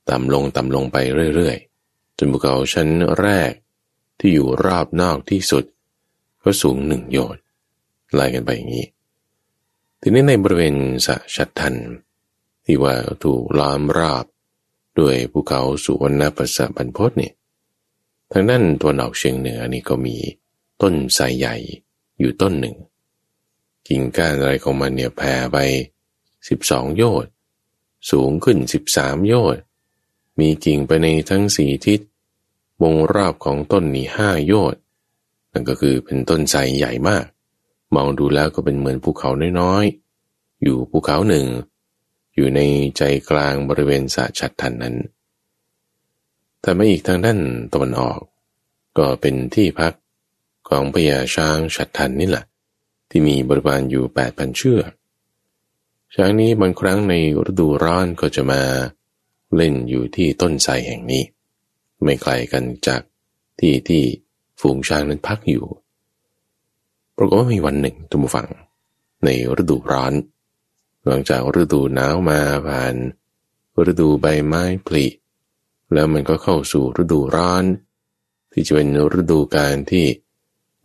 [0.09, 0.97] ต่ำลงต่ำลงไป
[1.35, 2.89] เรื่อยๆ จนภูเขาชั้น
[3.19, 3.51] แรก
[4.19, 5.63] ที่อยู่รอบนอกที่สุด
[6.43, 7.43] ก็สูงหนึ่งโยชน์
[8.13, 8.87] ไล่กันไปอย่างนี้
[10.01, 11.75] ทีนี้ในบริเวณสะชัดทัน
[12.65, 14.25] ที่ว่าถูกล้อมรอบ
[14.99, 17.33] ด้วยภูเขาสุวรรณปัสสะบันพศเนี่ย
[18.31, 20.15] ทางด้านตัวนออกเชียงเหนือนี่ก็มี
[20.81, 21.55] ต้นไทรใหญ่
[22.19, 22.75] อยู่ต้นหนึ่ง
[23.87, 25.57] กิ่งก้านอะไรของมันเนี่ยแผ่ไป
[26.49, 27.31] สิบสองโยชน์
[28.11, 29.61] สูงขึ้นสิบสามโยชน์
[30.39, 31.99] มีกิ่งไปในทั้งสี่ทิศ
[32.83, 34.81] วงรอบของต้นนี้ห้าโยชน์
[35.51, 37.25] นั่นก็คือเป็นต้นไทรใหญ่มาก
[37.95, 41.45] มองดูแล้วก็เป็นเหมือนภูเขาน้อยๆ อยู่ภูเขาหนึ่ง
[42.35, 42.61] อยู่ใน
[42.97, 44.95] ใจกลางบริเวณสะชัดทันนั้น
[46.61, 47.39] แต่มาอีกทางด้าน
[47.73, 48.19] ตะวันออก
[48.97, 49.93] ก็เป็นที่พัก
[50.69, 52.45] ของพญาช้างชัดทันนี่แหละ
[53.09, 54.91] ที่มีบริวารอยู่แปดพันเชือก
[56.15, 57.13] ช้างนี้บางครั้งใน
[57.51, 58.61] ฤดูร้อนก็จะมา
[59.55, 61.23] เล่นอยู่ที่ต้นไทรแห่งนี้
[62.03, 63.01] ไม่ไกลกันจาก
[63.59, 64.03] ที่ที่
[64.59, 65.65] ฝูงช้างนั้นพักอยู่
[67.17, 68.49] ปรากฏว่ามีวันหนึ่งทุกฝั่ง
[69.23, 69.29] ใน
[69.61, 70.13] ฤดูร้อน
[71.05, 72.95] หลังจากฤดูหนาวมาผ่าน
[73.91, 75.05] ฤดูใบไม้ผลิ
[75.93, 77.63] แล้วมันก็เข้าสู่ฤดูร้อน
[78.51, 78.87] ที่จะเป็น
[79.19, 80.05] ฤดูการที่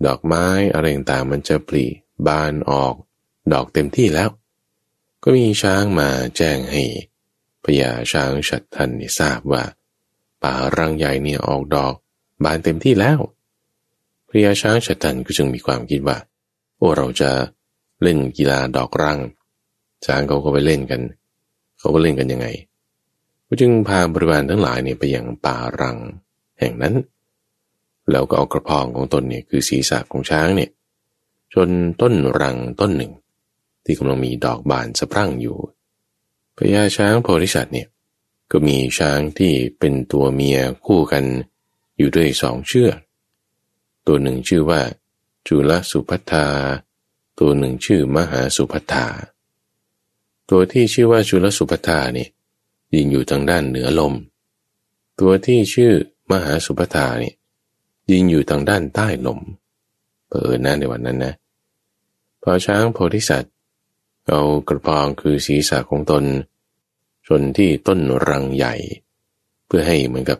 [0.06, 1.84] ดอกไม้อะไรต่างมันจะผลิ
[2.26, 2.94] บานออก
[3.52, 4.28] ดอกเต็มที่แล้ว
[5.26, 6.82] ก็มีช้างมาแจ้งให้
[7.64, 9.62] พญาช้างฉัดทันนี่ทราบว่า
[10.42, 11.94] ป่ารังใหญ่เนี่ยออกดอก
[12.44, 13.18] บานเต็มที่แล้ว
[14.28, 16.18] พญาช้างฉัดทันก็จึงมีความคิดว่า
[16.76, 17.30] โอ้เราจะ
[18.02, 19.18] เล่นกีฬาดอกรัง
[20.06, 21.00] ช้างเขาก็ไปเล่นกัน
[21.78, 22.46] เขาก็เล่นกันยังไง
[23.46, 25.96] ก็จึงพาบริวารทั้งหลายเนี่ยไปยังป่ารัง
[26.60, 26.94] แห่งนั้น
[28.10, 30.70] แล้วก็เอากระพองของตนเนี่ยคือศีรษะของช้างเนี่ย
[31.54, 31.68] จน
[32.00, 33.12] ต้นรังต้นหนึ่ง
[33.84, 35.58] ที่กำลังมีดอกบานสะพรั่งอยู่
[36.56, 37.88] พญาช้างโพธิสัตว์เนี่ย
[38.50, 41.24] ก็มีช้างที่เป็นตัวเมียคู่กัน
[41.96, 42.96] อยู่ด้วยสองเชือก
[44.06, 44.80] ตัวหนึ่งชื่อว่า
[45.46, 46.46] จุลสุพัทธา
[47.38, 49.06] ตัวหนึ่งชื่อมหาสุพัทธา
[50.50, 52.28] ตัวที่ชื่อว่าจุลสุพัทธาเนี่ย
[52.94, 54.14] ยืนอยู่ทางด้านเหนือลม
[55.20, 55.92] ตัวที่ชื่อ
[56.30, 57.34] มหาสุภธาเนี่ย
[58.10, 59.40] ยืนอยู่ทางด้านใต้ลม
[60.28, 61.34] เปิดหน้าในวันนั้นนะ
[62.42, 63.48] พอช้างโพธิสัตว
[64.28, 66.24] เอากระพองคือศีรษะของตน
[67.26, 68.74] ชนที่ต้นรังใหญ่
[69.66, 70.38] เพื่อให้เหมือนกับ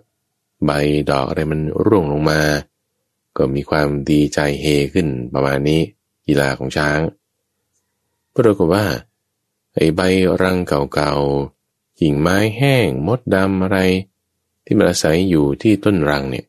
[0.64, 0.70] ใบ
[1.10, 2.40] ดอกอะไรมันร่วงลงมา
[3.36, 5.80] ก็มีความดีใจเฮขึ้นประมาณนี้
[6.26, 7.00] กีฬาของช้าง
[8.34, 8.86] ปรากฏว่า
[9.74, 10.00] ไอ้ใบ
[10.42, 13.78] รังเก่าๆกิ่งไม้แห้งมดดำอะไร
[14.64, 16.46] ที่มันอาศัยอยู่ที่ต้นรังเนี่ย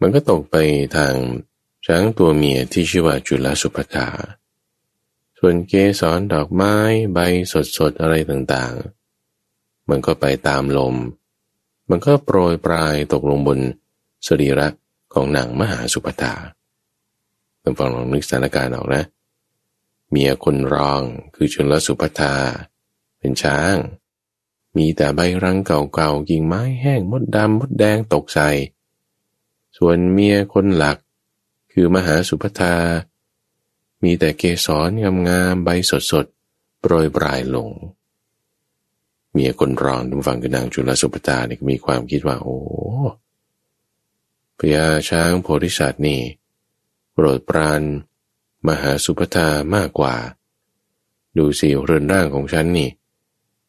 [0.00, 0.56] มันก็ตกไป
[0.96, 1.14] ทาง
[1.86, 4.06] ช้างตัวเมียที่ชื่อว่าจุลสุภธา
[5.44, 6.74] ส่วนเกสรดอกไม้
[7.14, 7.18] ใบ
[7.78, 10.94] สดๆอะไรต่างๆ มันก็ไปตามลม
[11.90, 13.58] มันก็โปรยปลายตกลงบน
[14.26, 14.68] สรีระ
[15.14, 16.34] ของนางมหาสุภธา
[17.62, 19.04] ต้องฟังลองนึกสถานการณ์ออกนะ
[20.10, 21.02] เมียคนรอง
[21.34, 22.34] คือชนลสุภธา
[23.18, 23.74] เป็นช้าง
[24.76, 28.50] มีแต่ใบรังเก่าๆกิ่งไม้แห้งมดดำมดแดงตกใส่
[29.76, 30.98] ส่วนเมียคนหลัก
[31.72, 32.74] คือมหาสุภธา
[34.02, 34.90] มีแต่เกสร
[35.28, 35.68] งามๆใบ
[36.10, 37.70] สดๆโปรยปลายลง
[39.32, 42.58] เมียคนรองดูฟังคือนางจุลสุภธาเนี่ยมีความคิดว่า โอ้
[44.58, 46.20] พญาช้างโพธิสัตว์นี่
[47.12, 47.82] โปรดปราน
[48.68, 50.14] มหาสุภธามากกว่า
[51.36, 52.90] ดูสิเรือนร่างของฉันนี่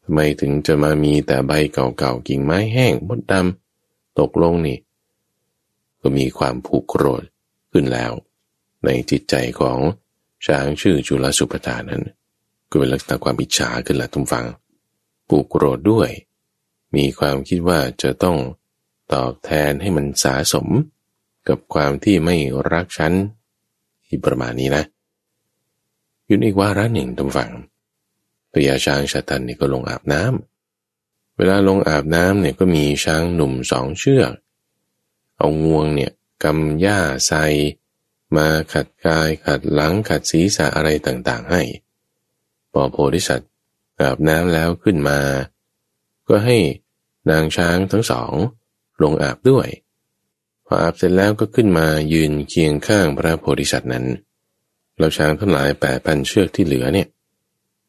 [0.03, 4.77] ทำไมถึงจะมามีแต่ใบเก่าๆกิ่งไม้แห้งมดดำตกลงนี่
[6.01, 7.23] ก็มีความผูกโกรธ
[7.71, 8.11] ขึ้นแล้ว
[8.85, 9.79] ในจิตใจของ
[10.45, 12.03] ช้างชื่อจุลสุภธานั้น
[12.69, 14.45] ก็เป็นลักษณะความอิจฉาขึ้นละทุกฟัง
[15.27, 16.09] ผูกโกรธด้วย
[16.95, 18.37] มีความคิดว่าจะต้อง
[19.13, 20.67] ตอบแทนให้มันสาสม
[21.47, 22.35] กับความที่ไม่
[22.71, 23.13] รักฉัน
[24.05, 24.83] ที่ประมาณนี้นะ
[26.29, 27.51] ยู่อีกว่าระหนึ่งทุกฝัง
[28.51, 34.33] พญาช้างชาตันนี่ก็ลงอาบน้ำเวลาลงอาบน้ำเนี่ยก็มีช้างหนุ่มสองเชือก
[35.37, 36.11] เอางวงเนี่ย
[36.43, 37.43] กำหญ้าใส่
[38.37, 41.61] มาขัดกายขัดหลังขัดศีรษะอะไรต่างๆให้
[42.71, 43.51] พอโพธิสัตว์
[44.01, 45.19] อาบน้ำแล้วขึ้นมา
[46.27, 46.57] ก็ให้
[47.29, 48.33] นางช้างทั้งสอง
[49.03, 49.67] ลงอาบด้วย
[50.65, 54.05] พออาบเสร็จแล้วก็ขึ้นมายืนเคียงข้างพระโพธิสัตว์นั้น
[54.99, 57.07] เราช้างทั้งหลายแปดพันเชือกที่เหลือเนี่ย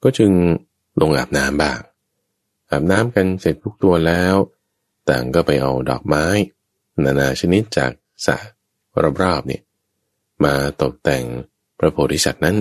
[0.03, 0.33] ก็จึง
[1.01, 1.81] ลงอาบน้ำบ้าง
[2.71, 4.35] อาบน้ำกันเสร็จทุกตัวแล้ว
[5.09, 6.27] ต่างก็ไปเอาดอกไม้
[7.05, 7.93] นานาชนิดจาก
[8.27, 8.37] สระ
[9.23, 9.63] รอบๆเนี่ย
[10.45, 11.25] มาตกแต่ง
[11.79, 12.57] พระโพธิสัตว์นั้น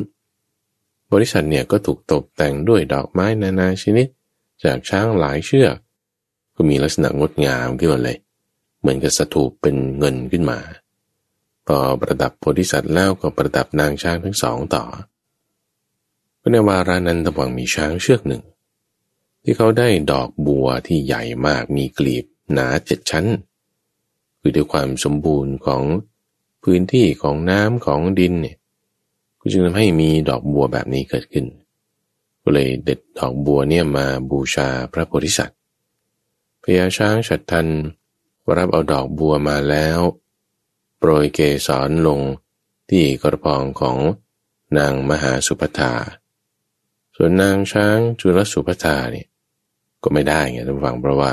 [1.13, 4.07] บริษัทเนี่ยก็ถูกตกแต่งด้วยดอกไม้นานาชนิด
[4.63, 5.75] จากช้างหลายเชือก
[6.55, 8.17] ก็มีลักษณะงดงามขึ้นมาเลย
[8.79, 10.59] เหมือนกับสถูปเป็นเงินขึ้นมา
[11.67, 14.83] พอประดับโพธิสัตว์แล้วก็ประดับนางช้างทั้งสองต่อ
[16.51, 18.43] ในวารานั้นตะวังมีช้างเชือกหนึ่ง
[19.43, 23.25] ที่เขาได้ดอกบัวที่ใหญ่มากมีกลีบหนาเจ็ดชั้น
[24.39, 25.81] คือด้วยความสมบูรณ์ของ
[26.63, 28.57] พื้นที่ของน้ำของดินเนี่ย
[29.39, 31.45] ก็จึงทำให้มีดอกบัวแบบนี้เกิดขึ้น
[32.41, 35.59] ก็เลยเด็ดดอกบัวเนี่ยมาบูชาพระโพธิสัตว์
[36.61, 37.67] พญาช้างฉัดทัน
[38.55, 39.99] รับเอาดอกบัวมาแล้ว
[40.97, 42.21] โปรยเกสรลง
[42.89, 43.97] ที่กระพองของ
[44.77, 45.93] นางมหาสุภธา
[47.15, 49.27] ส่วนนางช้างจุลสุภธาเนี่ย
[50.03, 51.31] ก็ไม่ได้ไงท่านฟังเพราะว่า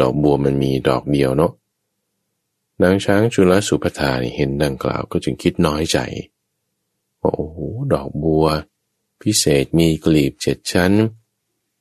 [0.00, 1.52] ดอกบัวมันมีดอกเดียวเนาะ
[2.82, 5.98] นางช้างจุลสุภธาเห็นดังกล่าวก็จึงคิดน้อยใจ
[7.20, 7.58] ว่าโอ้โห
[7.92, 8.46] ดอกบัว
[9.22, 10.92] พิเศษมีกลีบเจ็ดชั้น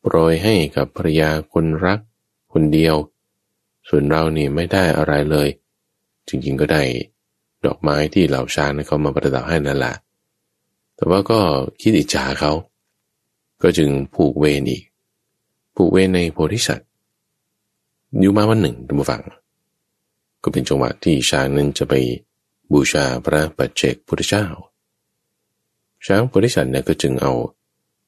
[0.02, 2.00] โปรยให้กับภรรยาคนรัก
[2.54, 2.96] คนเดียว
[3.88, 5.50] ส่วนเรานี่ไม่ได้อะไรเลย
[6.28, 6.84] จริงๆก็ได้
[7.66, 9.94] ดอกไม้ที่เหล่าช้างเขามาประดับให้นั่นแหละ
[10.96, 11.40] แต่ว่าก็
[11.82, 12.52] คิดอิจฉาเขา
[13.62, 14.84] ก็จึงผูกเวรอีก
[15.76, 16.88] ผูกเวรในโพธิสัตว์
[18.20, 19.22] อยู่มาวันหนึ่งท่านผู้ฟัง
[20.44, 21.94] ก็เป็นจังหวะที่ช้างนั้นจะไป
[22.72, 24.46] บูชาพระปัจเจกพุทธเจ้า
[26.06, 27.34] ช้างโพธิสัตว์เนี่ยก็จึงเอา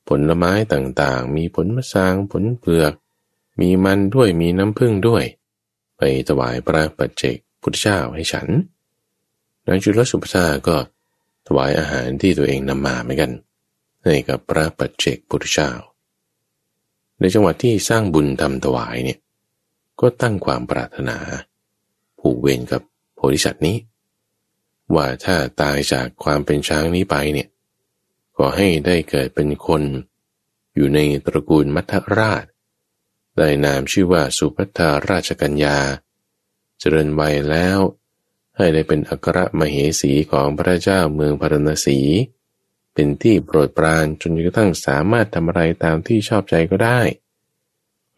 [0.07, 2.93] ผลไม้ต่างๆ มีผลมะสางผลเปลือก
[3.59, 5.23] มีมันด้วยมีน้ำผึ้งด้วย
[5.97, 8.47] ไปถวายพระปัจเจกพุทธเจ้าให้ฉัน
[9.67, 10.77] นางจุลสุภาก็
[11.47, 13.31] ถวายอาหารที่ตัวเองนำมาเหมือนกัน
[14.03, 15.71] ให้กับพระปัจเจกพุทธเจ้า
[17.19, 19.19] ในจังหวัดที่สร้างบุญทำถวายเนี่ย
[19.99, 21.17] ก็ตั้งความปรารถนา
[22.21, 22.81] ผูกเวรกับ
[23.15, 23.77] โพธิสัตว์นี้
[24.95, 27.47] ว่าถ้าตายจากความเป็นช้างนี้ไปเนี่ย
[28.35, 29.81] ขอให้ได้เกิดเป็นคน
[30.75, 32.43] อยู่ในตระกูลมัทราช
[33.37, 35.77] ได้นามชื่อว่าสุภัทาราชกัญญา
[36.79, 37.79] เจริญวัยแล้ว
[38.57, 41.99] ให้ได้เป็นอัครมเหสีของพระเจ้าเมืองพารณสี
[42.93, 47.01] เป็นที่โปรดปรานจนกระทั่งสามารถทำอะไรตามที่ชอบใจก็ได้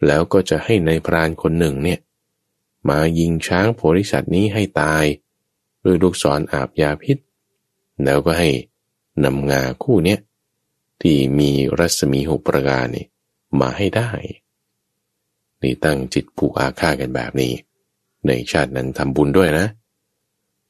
[0.06, 2.00] แล้วก็จะให้ในพรานคนหนึ่งเนี่ย
[2.90, 5.06] มายิงช้างโพธิสัตว์นี้ให้ตาย
[5.84, 7.18] ด้วยลูกศรออาบยาพิษ
[8.04, 8.50] แล้วก็ให้
[9.26, 10.20] นำงาคู่เนี้ย
[11.02, 13.06] ที่มีรัศมีหกประการนี่
[13.60, 14.10] มาให้ได้
[15.62, 17.54] นี่ตั้งจิตผูกอาฆาตกันแบบนี้
[18.28, 19.68] ในชาตินั้นทำบุญด้วยนะ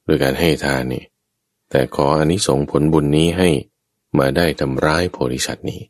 [0.07, 1.03] ด้วยการให้ทานนี่
[1.69, 3.49] แต่ขออนนิสงผลบุญนี้ให้
[4.19, 5.81] มาได้ทำร้ายโพธิสัตว์นี้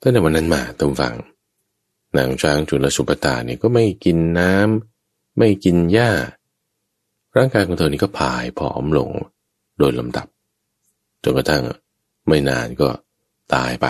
[0.00, 1.16] ตั้งแต่วันนั้นมาตำฝัง
[2.16, 4.91] นางช้างจุลสุปตาเนี่ยก็ไม่กินน้ำ
[5.38, 6.10] ไม่กินหญ้า
[7.36, 9.10] ร่างกายของเธอนี่ก็ผายผอมลง
[9.78, 10.26] โดยลำดับ
[11.22, 11.64] จนกระทั่ง
[12.28, 12.88] ไม่นานก็
[13.54, 13.86] ตายไป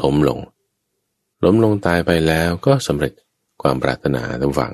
[0.00, 0.38] ล้มลง
[1.44, 3.12] ล้มลงตายไปแล้วก็สำเร็จ
[3.62, 4.72] ความปรารถนาทั้งฝัง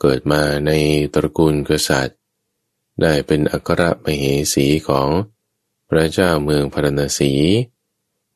[0.00, 0.70] เกิดมาใน
[1.14, 2.18] ตระกูลกษัตริย์
[3.02, 5.08] ได้เป็นอัครมเหสีของ
[5.88, 7.32] พระเจ้าเมืองพารณสี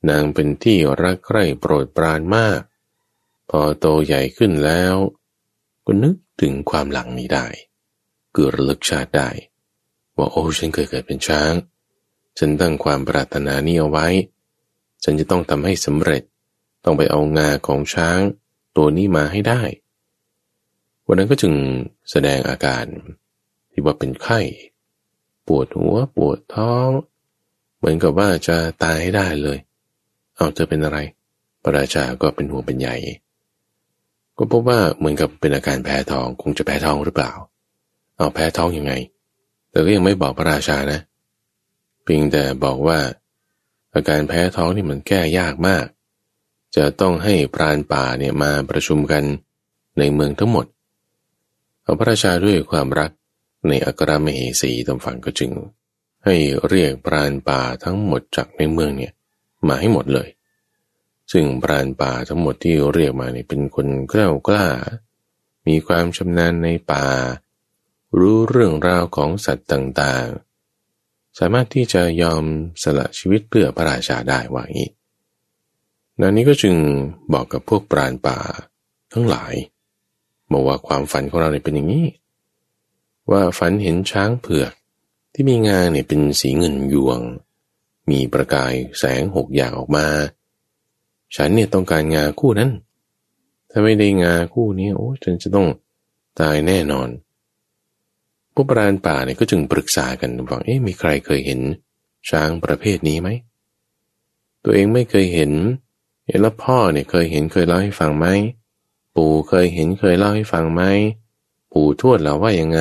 [0.09, 2.61] นางเป็นที่รักใคร่โปรดปรานมาก
[3.51, 4.95] พอโตใหญ่ขึ้นแล้ว
[5.87, 7.47] ก็นึกถึงความหลังนี้ได้
[8.35, 9.31] เกิดระลึกชาติได้
[10.17, 11.53] ว่าโอ้ฉันเคยเกิดเป็นช้าง
[12.39, 14.09] ฉันตั้งความปรารถนานี้เอาไว้
[15.05, 16.23] ฉันจะต้องทำให้สำเร็จ
[16.85, 18.21] ต้องไปเอางาของช้าง
[18.77, 19.63] ตัวนี้มาให้ได้
[21.07, 21.55] วันนั้นก็จึง
[22.11, 22.85] แสดงอาการ
[23.73, 24.41] ที่ว่าเป็นไข้
[25.47, 26.91] ปวดหัวปวดท้อง
[27.77, 29.59] เหมือนกับว่าจะตายให้ได้เลย
[30.37, 30.99] เอาเธอเป็นอะไร
[31.63, 32.97] พระราชาก็เป็นห่วงเป็นใหญ่
[34.39, 37.33] ก็พบว่าเหมือนกับเป็นอาการแพ้ท้องคงจะแพ้ท้องหรือเปล่า
[38.17, 38.93] เอาแพ้ท้องยังไง
[39.71, 41.01] แต่ก็ยังไม่บอกพระราชานะ
[42.05, 42.99] เพียงแต่บอกว่า
[43.95, 45.87] อาการแพ้ท้องนี่มันแก้ยากมาก
[46.77, 49.25] จะต้องให้พรานป่าเนี่ยมาประชุมกัน
[49.99, 50.67] ในเมืองทั้งหมด
[51.83, 53.11] เอาพระราชาด้วยความรัก
[53.69, 55.51] ในอัครมเหสีตำฝังก็จึง
[56.25, 56.37] ให้
[56.69, 59.13] เรียกปราณป่าทั้งหมดจากในเมืองเนี่ย
[59.69, 60.29] มาให้หมดเลย
[61.33, 64.67] ซึ่งปราณป่าทั้งหมดที่เรียกมาเนี่ยเป็นคนกล้ากล้า
[65.67, 67.07] มีความชำนาญในป่า
[68.19, 72.45] รู้เรื่องราวของสัตว์ต่างๆ สามารถที่จะยอม
[72.83, 74.91] สละชีวิตเพื่อพระราชาได้ว่างี้
[76.21, 76.77] นานี้ก็จึง
[77.33, 78.39] บอกกับพวกปราณป่า
[79.13, 79.55] ทั้งหลาย
[80.53, 82.07] บอกว่าความฝันของเราเนี่ยเป็นอย่างนี้
[83.31, 84.73] ว่าฝันเห็นช้างเผือก
[85.35, 87.21] ที่มีงาเนี่ยเป็นสีเงินยวง
[88.11, 90.07] มีประกายแสงหกอย่างออกมา
[91.37, 92.71] ฉันเนี่ยต้องการงาคู่นั้น
[93.71, 95.69] ถ้าไม่ได้งาคู่นี้โอ้ฉันจะต้อง
[96.41, 97.09] ตายแน่นอน
[98.55, 101.61] พวกปราณป่าเนี่ยก็จึงปรึกษากันว่าเอ๊ะมีใครเคยเห็น
[102.31, 103.29] ช้างประเภทนี้ไหม
[104.65, 105.53] ตัวเองไม่เคยเห็น
[106.27, 108.27] เห็นแล้วพ่อเนี่ยเคยเห็นเคยเล่าให้ฟังไหม
[109.17, 110.83] ปู่เคยเห็นเคยเล่าให้ฟังไหม
[111.73, 112.81] ปู่ทวดเราว่ายังไง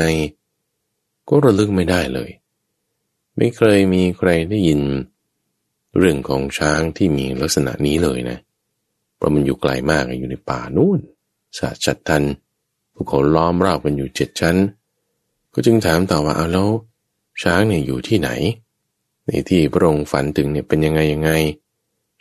[1.27, 2.29] ก็ระลึกไม่ได้เลย
[3.37, 8.37] ไม่เคยมีใครได้ยินเเรื่องของช้างที่มีลักษณะนี้เลยนะ
[9.15, 10.99] เพราะมันอยู่ไกลมากอยู่ในป่านู่น
[11.57, 12.23] สาชัดทัน
[12.93, 14.57] พวกเขาล้อมรอบกันอยู่เจ็ดชั้น
[15.53, 16.69] ก็จึงถามต่อว่าเอาแล้ว
[17.43, 18.29] ช้างเนี่ยอยู่ที่ไหน
[19.27, 21.31] ในที่พระองค์ฝันถึงเนี่ยเป็นยังไงยังไง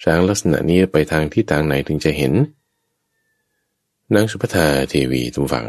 [0.02, 2.32] ช้างลักษณะนี้ไปทางที่ทางไหนถึงจะเห็น
[4.14, 5.68] นางสุภธาเทวีทุกฝัง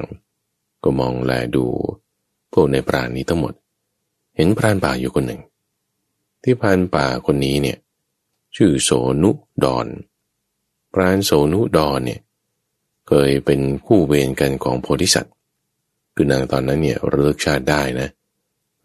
[0.84, 1.66] ก็มองแลดู
[2.54, 3.54] พวกในปราณนี้ทั้งหมด
[4.36, 5.42] เห็นพรานป่าอยู่คนหนึ่ง
[6.44, 7.78] ที่พรานป่าคนนี้เนี่ย
[8.56, 8.90] ชื่อโส
[9.24, 9.32] นุ
[9.64, 9.88] ดอน
[10.94, 12.22] พรานโสนุดอนเนี่ย
[13.08, 15.34] เคยเป็นคู่เวรกันของโพธิสัตว์
[16.14, 18.10] คือนางตอนนั้นเนี่ยระลึกชาติได้นะ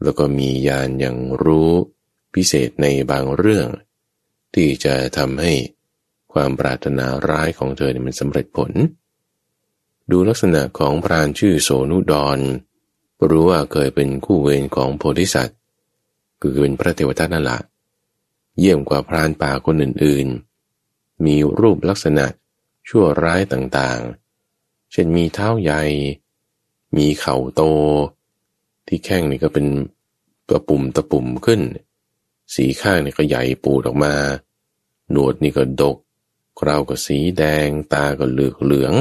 [0.02, 1.70] แล้วก็มียานอย่างรู้
[2.34, 3.68] พิเศษในบางเรื่อง
[4.54, 5.52] ที่จะทำให้
[6.32, 8.72] ความปรารถนาร้ายของเธอเนี่ยมันสำเร็จผล
[10.10, 12.38] ดูลักษณะของพรานชื่อโสนุดอน
[13.28, 15.58] รู้ว่าเคยเป็นคู่เวรของโพธิสัตว์
[16.40, 17.58] คือเป็นพระเทวทัตนั่นแหละ
[18.58, 22.26] เยี่ยมกว่าพรานป่าคนอื่นๆ มีรูปลักษณะ
[22.88, 25.82] ชั่วร้ายต่างๆ เช่นมีเท้าใหญ่
[26.96, 27.62] มีเข่าโต
[28.86, 29.66] ที่แข้งนี่ก็เป็น
[30.48, 31.60] ตะปุ่มตะปุ่มขึ้น
[32.54, 34.14] สีข้างนี่ก็ใหญ่ปูดออกมา
[35.10, 35.96] หนวดนี่ก็ดก
[36.58, 38.94] คราวก็สีแดง ตาก็เหลืองเหลือง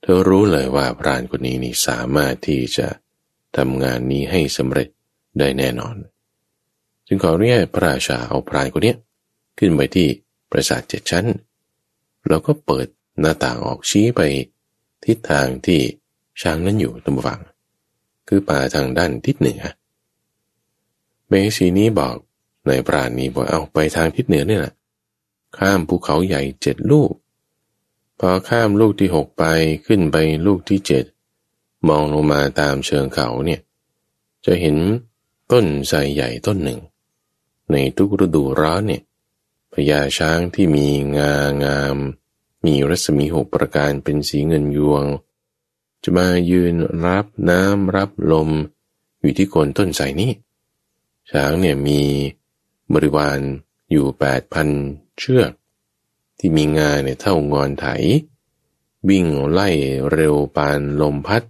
[0.00, 2.88] เธอรู้เลยว่าพรานคนนี้นี่สามารถที่จะ
[3.56, 4.88] ทำงานนี้ให้สำเร็จ
[5.38, 5.96] ได้แน่นอน
[7.08, 8.94] จึงขอเรียกพระราชาเอาพรานคนนี้
[9.58, 10.08] ขึ้นไปที่
[10.50, 11.26] ปราสาทเจ็ดชั้น
[12.28, 12.86] แล้วก็เปิด
[13.20, 14.20] หน้าต่างออกชี้ไป
[15.04, 15.80] ทิศทางที่
[16.40, 17.40] ช้างนั้นอยู่ตรงฝั่ง
[18.28, 19.62] คือป่าทางด้านทิศเหนือ
[21.28, 22.16] เมสีนี้บอก
[22.66, 24.74] ในปราณนี้บอกเอาไปทางทิศเหนือเนี่ยแหละ
[25.58, 27.12] ข้ามภูเขาใหญ่เจ็ดลูก
[28.20, 29.44] พอข้ามลูกที่หกไป
[29.86, 30.16] ขึ้นไป
[30.46, 31.04] ลูกที่เจ็ด
[31.88, 33.60] มองลงมาตามเชิงเขาเนี่ย
[34.46, 34.76] จะเห็น
[35.52, 36.80] ต้นไทรใหญ่ต้นหนึ่ง
[37.72, 39.02] ในทุกฤดูร้อนเนี่ย
[39.72, 40.86] พญาช้างที่มี
[41.18, 41.96] งางาม
[42.66, 45.04] มีรัศมีหกประการเป็นสีเงินยวง
[46.02, 48.50] จะมายืนรับน้ำรับลม
[49.20, 50.32] อยู่ที่โคนต้นไทรนี้
[51.30, 52.00] ช้างเนี่ยมี
[52.92, 53.38] บริวาร
[53.90, 54.68] อยู่แปดพัน
[55.18, 55.52] เชือก
[56.38, 57.86] ที่มีงานเนี่ยเท่างอนไถ
[59.08, 59.68] วิ่งไล่
[60.12, 61.42] เร็วปานลมพัด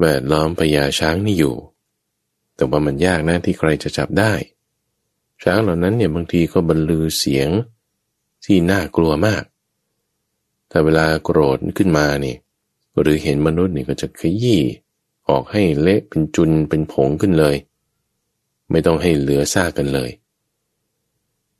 [0.00, 1.56] แวดล้อมพญาช้างนี่อยู่
[2.54, 4.32] แต่ว่ามันยากนะที่ใครจะจับได้
[5.42, 7.48] ช้างเหล่านั้นเนี่ยบางทีก็บรรลือเสียง
[8.44, 9.42] ที่น่ากลัวมาก
[10.68, 12.36] แต่เวลาโกรธขึ้นมานี่
[13.00, 14.62] หรือเห็นมนุษย์นี่ก็จะขยี้
[15.28, 17.56] ออกให้เละเป็นจุนเป็นผงขึ้นเลย
[18.70, 20.10] ไม่ต้องให้เหลือซากกันเลย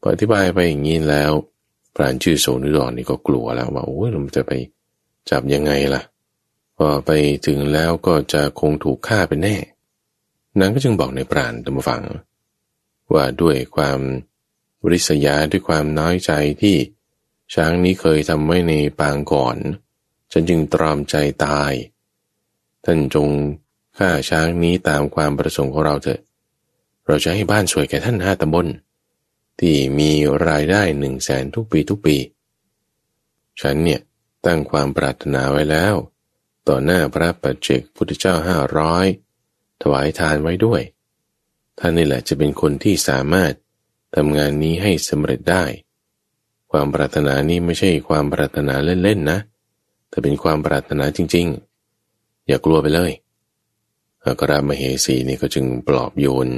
[0.01, 1.33] พออธิบายไปอย่างนี้แล้ว
[1.95, 4.53] พรานชื่อโซนุดอนนี่ก็กลัวแล้วว่าโอ้ยเราจะไป
[5.31, 6.03] จับยังไงล่ะ
[6.77, 7.11] พอไป
[7.47, 9.57] ถึงแล้วก็จะคงถูกฆ่าเป็นแน่
[10.59, 12.03] นางก็จึงบอกในปราณตัมฟัง
[13.15, 14.01] ว่าด้วยความ
[14.91, 16.77] ริษยาด้วยความน้อยใจที่
[17.55, 19.57] ช้างนี้เคยทำไว้ในปางก่อน
[20.33, 21.73] ฉันจึงตรอมใจตาย
[22.85, 23.29] ท่านจง
[23.99, 26.21] ฆ่าช้างนี้ตามความประสงค์ของเราเถอะ
[27.07, 28.67] เราจะให้บ้านสวยแก่ท่านห้าตำบล
[29.61, 30.11] ที่มี
[30.49, 32.17] รายได้หนึ่งแสนทุกปีทุกปี
[33.61, 34.01] ฉันเนี่ย
[34.47, 35.95] ตั้งความปรารถนาไว้แล้ว
[36.69, 39.07] ต่อหน้าพระปัจเจกพุทธเจ้าห้าร้อย
[39.83, 40.83] ถวายทานไว้ด้วย
[41.81, 43.53] ท่านนี่แหละจะเป็นคนที่สามารถ
[44.17, 45.65] ทำงานนี้ให้สำเร็จได้
[46.73, 49.39] ความปรารถนานี้ไม่ใช่ความปรารถนาเล่นๆนะ
[50.09, 51.47] แต่เป็นความปรารถนาจริง
[51.99, 53.13] ๆ อย่ากลัวไปเลย
[54.25, 56.49] อัครามเหสีนี่ก็จึงปลอบโยน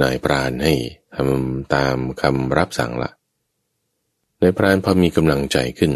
[0.00, 0.74] นายปราณให้
[1.14, 3.10] ทำตามคำรับสั่งละ
[4.40, 5.92] นายปราณพอมีกำลังใจขึ้น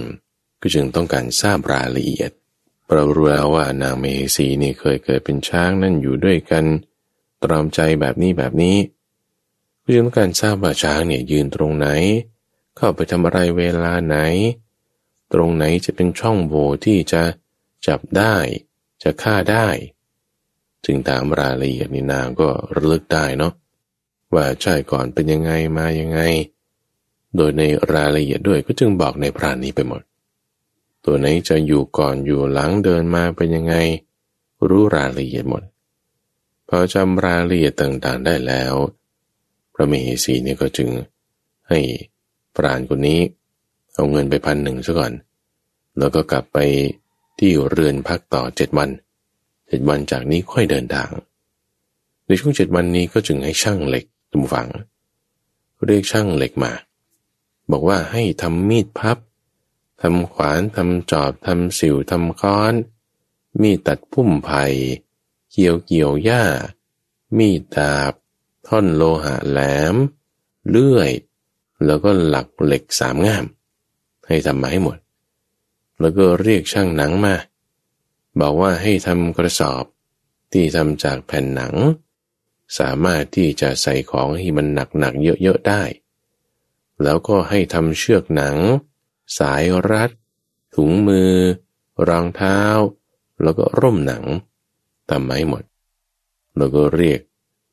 [0.60, 2.30] ก็จึงต้องการทราบรายละเอียด
[2.92, 6.64] เรารู้แล้วว่านางเมสีนี่เคยเกิดเป็นช้างนั่นอยู่ด้วยกัน
[7.44, 8.76] ตรอมใจแบบนี้แบบนี้
[9.82, 11.88] ก็จึงต้องการทราบว่าช้างเนี่ยยืนตรงไหน
[12.76, 14.16] เข้าไปทำอะไรเวลาไหน
[15.32, 17.22] ตรงไหนจะเป็นช่องโหว่ที่จะ
[17.86, 18.34] จับได้
[19.02, 19.66] จะฆ่าได้
[20.84, 23.52] จึงตามรายละเอียดนี่นางก็ระลึกได้เนาะ
[24.34, 26.20] ว่าใช่ก่อนเป็นยังไงมายังไง
[27.36, 30.02] โดยในรายละเอียดด้วยก็จึงบอกในพรานนี้ไปหมด
[31.04, 33.74] ตัวไหนจะอยู่ก่อนอยู่หลังเดินมาเป็นยังไง
[34.68, 35.62] รู้รายละเอียดหมด
[36.68, 38.74] พอจำรายละเอียดต่างๆได้แล้ว
[39.74, 40.88] พระมเหสีเนี่ยก็จึง
[41.68, 41.78] ให้
[42.56, 43.20] ปราณคนนี้
[43.94, 45.12] เอาเงินไปพันหนึ่งซะก่อน
[45.98, 46.58] แล้วก็กลับไป
[47.38, 48.90] ที่เรือนพักต่อเจ็ดวัน
[49.68, 51.10] เจ็ดวันจากนี้ค่อยเดินทาง
[52.26, 54.68] ในช่วงเจ็ดวันนี้ก็จึงให้ช่างเหล็กทุกฝัง
[55.86, 56.72] เรียกช่างเหล็กมา
[57.70, 59.18] บอกว่าให้ทำมีดพับ
[60.02, 62.74] ทำขวานทำจอบทำสิวทำค้อน
[63.60, 64.64] มีดตัดพุ่มไผ่
[65.56, 66.44] เกี่ยวเกี่ยวหญ้า
[67.36, 68.12] มีดดาบ
[68.66, 69.60] ท่อนโลหะแหล
[69.94, 69.96] ม
[70.68, 71.10] เลื่อย
[71.84, 73.44] แล้วก็หลักเหล็กสามง่าม
[74.26, 74.98] ให้ทำมาให้หมด
[76.00, 77.34] แล้วก็เรียกช่างหนังมา
[78.40, 79.84] บอกว่าให้ทำกระสอบ
[80.52, 81.74] ที่ทำจากแผ่นหนัง
[82.78, 84.66] สามารถที่จะใส่ของที่มัน
[84.98, 85.82] หนักๆเยอะๆได้
[87.02, 88.56] แล้วก็ให้ทำเชือกหนัง
[89.38, 90.10] สายรัด
[90.74, 91.32] ถุงมือ
[92.08, 92.60] รองเท้า
[93.42, 94.24] แล้วก็ร่มหนัง
[95.10, 95.62] ทำมาให้หมด
[96.56, 97.20] แล้วก็เรียก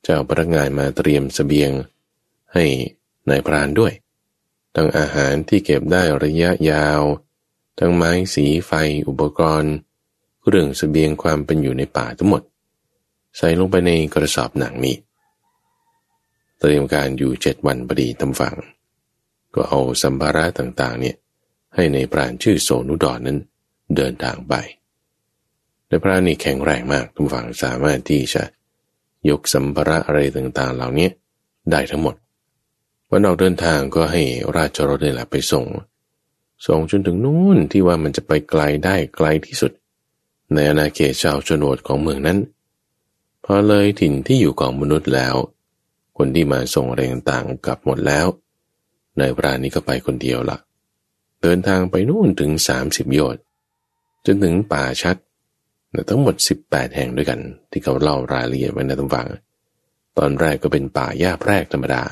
[0.03, 1.71] เจ้าพนักงานมาเตรียมสเสบียง
[2.53, 2.65] ให้
[3.29, 3.93] นายพรานด้วย
[4.75, 7.01] ทั้งอาหารที่เก็บได้ระยะยาว
[7.79, 8.71] ทั้งไม้สีไฟ
[9.07, 9.73] อุปกรณ์
[10.47, 12.41] เรื่องสเสบียงความเป็นอยู่ในป่าทั้งหมด
[13.37, 14.95] ใส่ลงไปในกระสอบหนังนี้
[16.59, 18.55] เตรียมการอยู่เจ็ดวันพอดีทำฝัง
[19.53, 21.15] ก็เอาสัมภาระต่างๆเนี่ย
[21.75, 23.39] ให้ในพรานชื่อโสนุดอนนั้น
[23.95, 24.53] เดินทางไป
[25.91, 28.43] ในพรานนี่แข็งแรงมากทุกฝั่งสามารถที่จะ
[29.29, 31.09] ยกสัมภาระอะไรต่างๆ เหล่านี้
[31.71, 32.15] ได้ทั้งหมด
[33.09, 34.23] วันออกเดินทางก็ให้
[34.55, 35.65] ราชรถนี่แหละไปส่ง
[36.67, 39.71] ส่งจนถึงนู่นที่ว่ามันจะไปไกลได้ไกลที่สุด
[40.53, 42.39] ในอาณาเขตชาวชนบทของเมืองนั้น
[43.45, 45.35] พอเลยถิ่นที่อยู่ของมนุษย์แล้ว
[46.17, 48.27] คนที่มาส่งแรต่างๆกลับหมดแล้ว
[49.19, 50.57] นายพรานนี้ก็ไปคนเดียวละ
[51.41, 53.41] เดินทางไปนู่นถึงสามสิบโยชน์
[54.25, 55.15] จนถึงป่าชัด
[56.09, 57.39] ทั้งหมดสิบแปดแห่งด้วยกัน
[57.71, 59.27] ที่เขาเล่ารายละเอียดไว้ในตำฟัง
[60.17, 62.03] ตอนแรกก็เป็นป่าหญ้าแพรกธรรมดา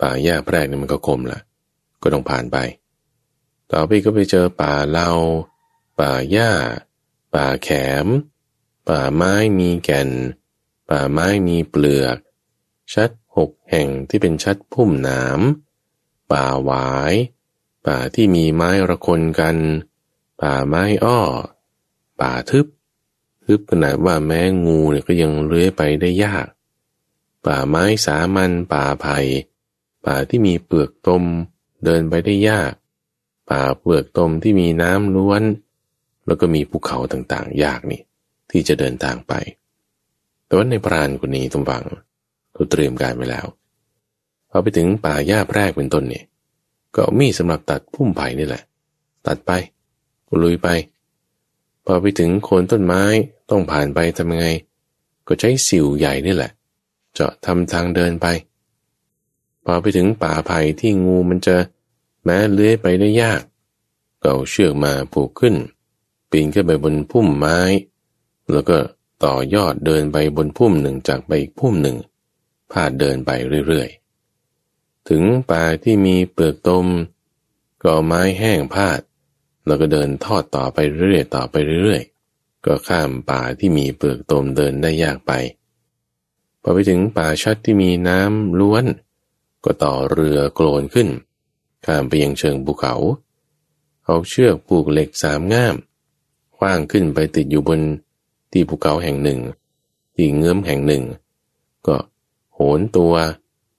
[0.00, 1.40] ป่าหญ้าแพรกนี่มันก็คมละ
[2.02, 2.56] ก็ต้องผ่านไป
[3.72, 5.10] ต่อไปก็ไปเจอป่าเล่า
[6.00, 6.50] ป่าหญ้า
[7.34, 7.68] ป่าแข
[8.04, 8.06] ม
[8.88, 10.10] ป่าไม้มีแก่น
[10.90, 12.16] ป่าไม้มีเปลือก
[12.94, 15.40] ชัดหกแห่งที่เป็นชัดพุ่มหนาม
[16.32, 17.14] ป่าหวาย
[17.86, 19.56] ป่าที่มีไม้ระคนกัน
[20.40, 21.20] ป่าไม้อ้อ
[22.20, 22.66] ป่าทึบ
[23.46, 26.46] ทึบขนาดว่าแม้งูเนี่ยก็ยังเลื้อยไปได้ยาก
[27.46, 29.18] ป่าไม้สามัญป่าไผ่
[30.04, 31.24] ป่าที่มีเปลือกตม
[31.84, 32.72] เดินไปได้ยาก
[33.50, 35.42] ป่าเปลือกตมที่มีน้ำล้วน
[36.26, 38.00] แล้วก็มีภูเขาต่างๆ ยากนี่
[38.50, 39.32] ที่จะเดินทางไป
[40.46, 41.84] แต่ว่าในปราณคนนี้ทุกฝัง
[42.52, 43.46] เขาเตรียมการไว้แล้ว
[44.50, 46.24] พอไปถึงป่าหญ้าแรกเป็นต้นเนี่ย
[46.96, 48.62] ก็มีสำหรับตัดพุ่มไผ่นี่แหละ
[49.26, 49.50] ตัดไป
[50.42, 50.68] ลุยไป
[51.86, 53.02] พอไปถึงโคนต้นไม้
[53.50, 54.46] ต้องผ่านไปทำไง
[55.26, 56.52] ก็ใช้สิวใหญ่นี่แหละ
[57.14, 58.26] เจาะทำทางเดินไป
[59.64, 61.56] พอไปถึงป่าไผ่ที่งูมันจะ
[62.24, 63.42] แม้เลื้อยไปได้ยาก
[64.22, 65.54] ก็เอาเชือกมาผูกขึ้น
[66.30, 67.58] ปีนขึ้นไปบนพุ่มไม้
[68.52, 68.78] แล้วก็
[69.24, 71.96] ต่อยอดเดินไปบนพุ่มหนึ่งจากไปอีกพุ่มหนึ่ง
[72.72, 73.30] พาดเดินไป
[73.68, 76.86] เรื่อยๆ ถึงป่าที่มีเปลือกตม
[77.82, 79.00] ก็เอไม้แห้งพาด
[79.66, 85.32] แล้วก็เดินทอดต่อไปเรื่อยๆต่อไปเรื่อยๆ ก็ข้ามป่าที่มีเปลือกตมเดินได้ยากไป
[86.62, 88.84] พอไปถึงป่าชัดที่มีน้ำล้วน
[89.64, 91.08] ก็ต่อเรือโกลนขึ้น
[91.86, 92.94] ข้ามไปยังเชิงภูเขา
[94.04, 95.76] เอาเชือกผูกเหล็กสามง่าม
[96.56, 97.80] คว้างขึ้นไปติดอยู่บน
[98.52, 99.40] ที่ภูเขาแห่งหนึ่ง
[100.14, 101.02] ที่เงื้อมแห่งหนึ่ง
[101.86, 101.96] ก็
[102.54, 103.14] โหนตัว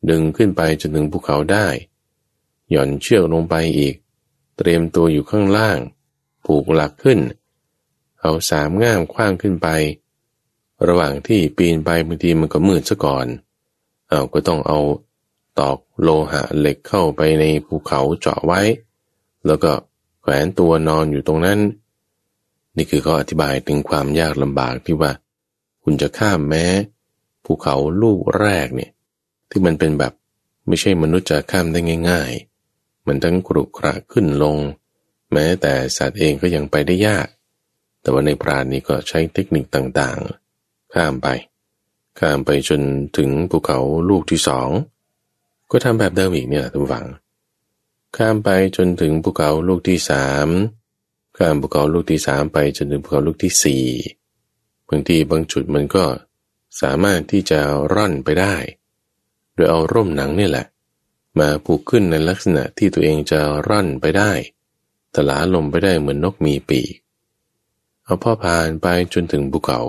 [0.10, 1.68] ดึงขึ้นไปจนถึงภูเขาได้
[2.70, 3.96] หย่อนเชือกลงไปอีก
[4.58, 5.80] เตรียมตัวอยู่ข้างล่าง
[6.46, 7.20] ผูกหลักขึ้น
[8.22, 9.68] เอาสามง่ามคว้างขึ้นไป
[10.88, 13.28] ระหว่างที่ปีนไปบางทีมันก็มืดซะก่อน
[14.10, 14.80] เอาก็ต้องเอา
[15.60, 18.62] ตอกโลหะเหล็กเข้าไปในภูเขาเจาะไว้
[19.46, 19.72] แล้วก็
[20.22, 21.60] แขวนตัวนอนอยู่ตรงนั้น
[22.76, 25.12] นี่คือเขาอธิบายถึงความยากลำบากที่ว่า
[25.84, 26.66] คุณจะข้ามแม้
[27.46, 28.92] ภูเขาลูกแรกเนี่ย
[29.50, 30.14] ที่มันเป็นแบบ
[30.68, 31.80] ไม่ใช่มนุษย์จะข้ามได้
[32.10, 32.57] ง่าย ๆ
[33.08, 34.58] มันทั้งกรุกระขึ้นลง
[35.34, 37.28] แม้แต่สัตว์เองก็ยังไปได้ยาก
[38.02, 41.28] แต่ว่าในพรานนี้ก็ใช้เทคนิคต่างๆ ข้ามไป
[42.20, 42.82] ข้ามไปจน
[43.18, 43.80] ถึงภูเขา
[44.10, 44.70] ลูกที่สอง
[45.72, 47.08] ก็ทำแบบเดิมอีกเนี่ยทุกฝัง
[48.18, 50.48] ข้ามไปจนถึงภูเขาลูกที่สาม
[51.38, 53.86] ข้ามภูเขาลูกที่สามไปจนถึงภูเขาลูกที่สี่
[54.90, 56.06] บางทีบางจุดมันก็
[56.82, 57.60] สามารถที่จะ
[57.94, 58.56] ร่อนไปได้
[59.54, 60.66] โดยเอาร่มหนังนี่แหละ
[61.40, 64.32] มาผูกขึ้นในลักษณะที่ตัวเองจะร่อนไปได้
[65.16, 66.94] ตลาลมไปได้เหมือนนกมีปีก
[68.04, 69.82] เอาพ่อผ่านไปจนถึงภูเขา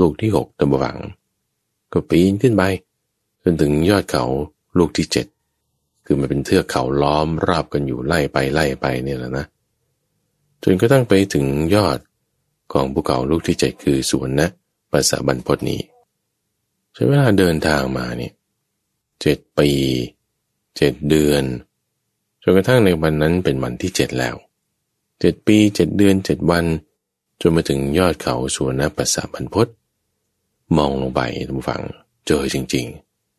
[0.00, 0.98] ลูกที่หกตะบวัง
[1.92, 2.62] ก็ปีนขึ้นไป
[3.42, 4.24] จนถึงยอดเขา
[4.78, 5.26] ลูกที่เจ็ด
[6.04, 9.46] คือมันเป็นเทือกเขาล้อมราบกันอยู่ไล่ไปไล่ไปเนี่ยแหละนะ
[10.62, 11.98] จนก็ตั้งไปถึงยอด
[12.72, 14.48] ของภูเขาลูกที่เจ็ดคือสวนนะ
[14.90, 15.80] ภาษาบรรพตนี้
[16.92, 18.32] ใช้เวลาเดินทางมาเนี่ย
[19.20, 19.70] เจ็ดปี
[20.76, 21.44] เจ็ดเดือน
[22.42, 24.36] จนกระทั่งในวันนั้นเป็นวันที่เจ็ดแล้ว
[25.20, 26.64] เจ็ดปีเจ็ดเดือนเจ็ดวัน
[27.40, 29.66] จนมาถึงยอดเขาสวนนะภาษาบรรพต
[30.76, 31.82] มองลงไปทุกฝั่ง
[32.26, 32.86] เจอจริง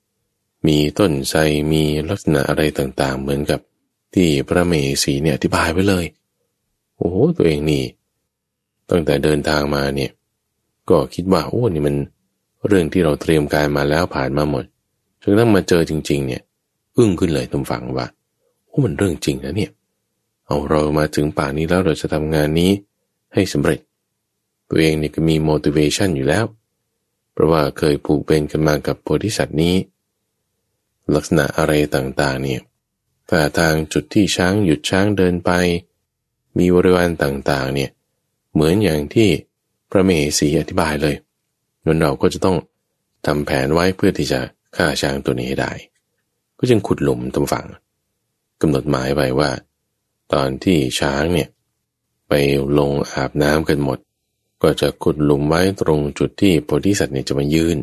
[0.04, 1.40] ๆ มีต้นไทร
[1.72, 3.60] มีลักษณะอะไรต่างๆ เหมือนกับ
[4.14, 4.74] ที่พระเม
[5.04, 6.06] สีเนี่ยอธิบายไว้เลย
[6.98, 7.84] โอ้โหตัวเองนี่
[8.90, 10.12] ตั้งแต่เดินทางมาเนี่ย
[10.90, 11.96] ก็คิดว่าโอ้นี่มัน
[12.68, 14.66] เรื่องที่เราเตรียมการมาแล้วผ่านมาหมด
[15.22, 16.44] จนต้องมาเจอจริง ๆ เนี่ย
[16.98, 18.08] อึ้งขึ้นเลยทุกฝังว่า
[18.68, 19.72] โอ้มันเรื่องจริงนะเนี่ย
[20.46, 22.72] เอาเรามาถึงป่านี้แล้วเราจะทำงานนี้
[23.34, 23.80] ให้สำเร็จ
[24.70, 26.46] ตัวเองนี่ก็มี motivation อยู่แล้ว
[27.32, 29.76] เพราะว่าเคยผูกเป็นกันมากับโพธิสัตว์นี้
[31.16, 32.62] ลักษณะอะไรต่างๆเนี่ย
[33.30, 35.52] ถ้าทางจุดที่ช้างหยุดช้างเดินไป
[36.58, 37.92] มีบริวารต่างๆเนี่ย
[38.54, 39.30] เหมือนอย่างที่
[39.92, 41.16] พระเมสีอธิบายเลย
[41.86, 42.58] นั้นเราก็จะต้อง
[43.26, 44.40] ทำแผนไว้เพื่อที่จะ
[44.76, 45.72] ฆ่าช้างตัวนี้ให้ได้
[46.60, 47.66] ก็จึงขุดหลุมตรงฝั่ง
[48.62, 49.50] กำหนดหมายไว้ว่า
[50.34, 51.50] ตอนที่ช้างเนี่ย
[52.28, 52.34] ไป
[52.78, 54.00] ลงอาบน้ำกันหมด
[54.62, 57.78] ก็จะขุดหลุมไว้ตรงจุดที่โพธิสัตว์เนี่ยจะมายืน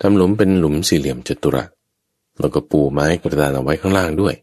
[0.00, 1.68] ทำหลุมเป็นหลุมสี่เหลี่ยมจัตุรัส
[2.38, 4.34] แล้วก็ปูไม้กระดานเอาไว้ข้างล่างด้วย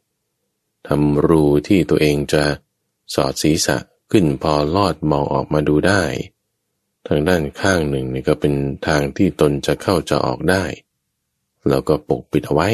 [0.87, 2.43] ทำรูที่ตัวเองจะ
[3.13, 3.77] สอดศีรษะ
[4.11, 6.03] ขึ้นพอลอดมองออกมาดูได้
[7.07, 8.53] ทางด้านข้างหนึ่งนี่ก็เป็น
[8.87, 10.63] ทางที่ตนจะเข้าจะออกได้
[11.69, 12.67] แล้วก็ปกปิดเอาไว้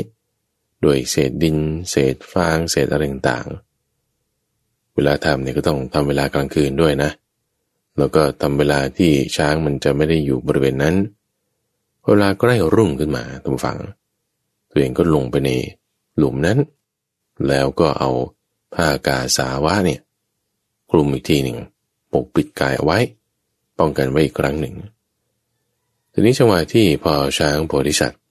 [0.85, 1.57] ด้วยเศษดิน
[1.89, 7.11] เศษฟางเศษอะไรต่างๆเวลาทำเนี่ยก็ต้องทำเวลากลางคืนด้วยนะ
[7.97, 10.95] แล้วก็ทำเวลาที่ช้างมันจะไม่ได้อยู่บริเวณนั้น
[12.05, 13.79] เวลาใกล้รุ่งขึ้นมาตรงฝั่ง
[14.69, 15.49] ตัวเองก็ลงไปใน
[16.17, 16.57] หลุมนั้น
[17.47, 18.11] แล้วก็เอา
[18.73, 20.01] ผ้ากาสาวะเนี่ย
[20.91, 21.57] คลุมอีกทีหนึ่ง
[22.13, 22.99] ปกปิดกายเอาไว้
[23.79, 24.75] ป้องกันไว้อีกครั้งหนึ่ง
[26.11, 28.21] ทีนี้จังหวะที่พอช้างโพธิสัตว์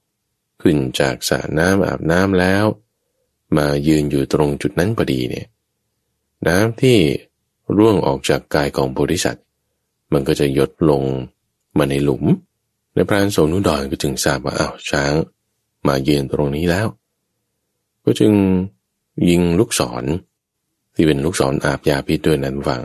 [0.62, 2.64] ขึ้นจากสระน้ำอาบน้ำแล้ว
[3.56, 5.46] มายืนอยู่ตรงจุดนั้นพอดีเนี่ย
[6.48, 6.98] น้ำที่
[7.76, 9.44] ร่วงออกจากกายของโพธิสัตว์
[10.12, 11.02] มันก็จะหยดลง
[11.78, 12.24] มาในหลุม
[12.94, 15.14] ในพรานโสนุดอนก็จึงทราบว่าอ้าวช้าง
[15.86, 16.86] มายืนตรงนี้แล้ว
[18.04, 18.32] ก็จึง
[19.28, 20.04] ยิงลูกศร
[20.94, 22.82] ที่เป็นลูกศรออาบยาพิษด้วยนั้นฟัง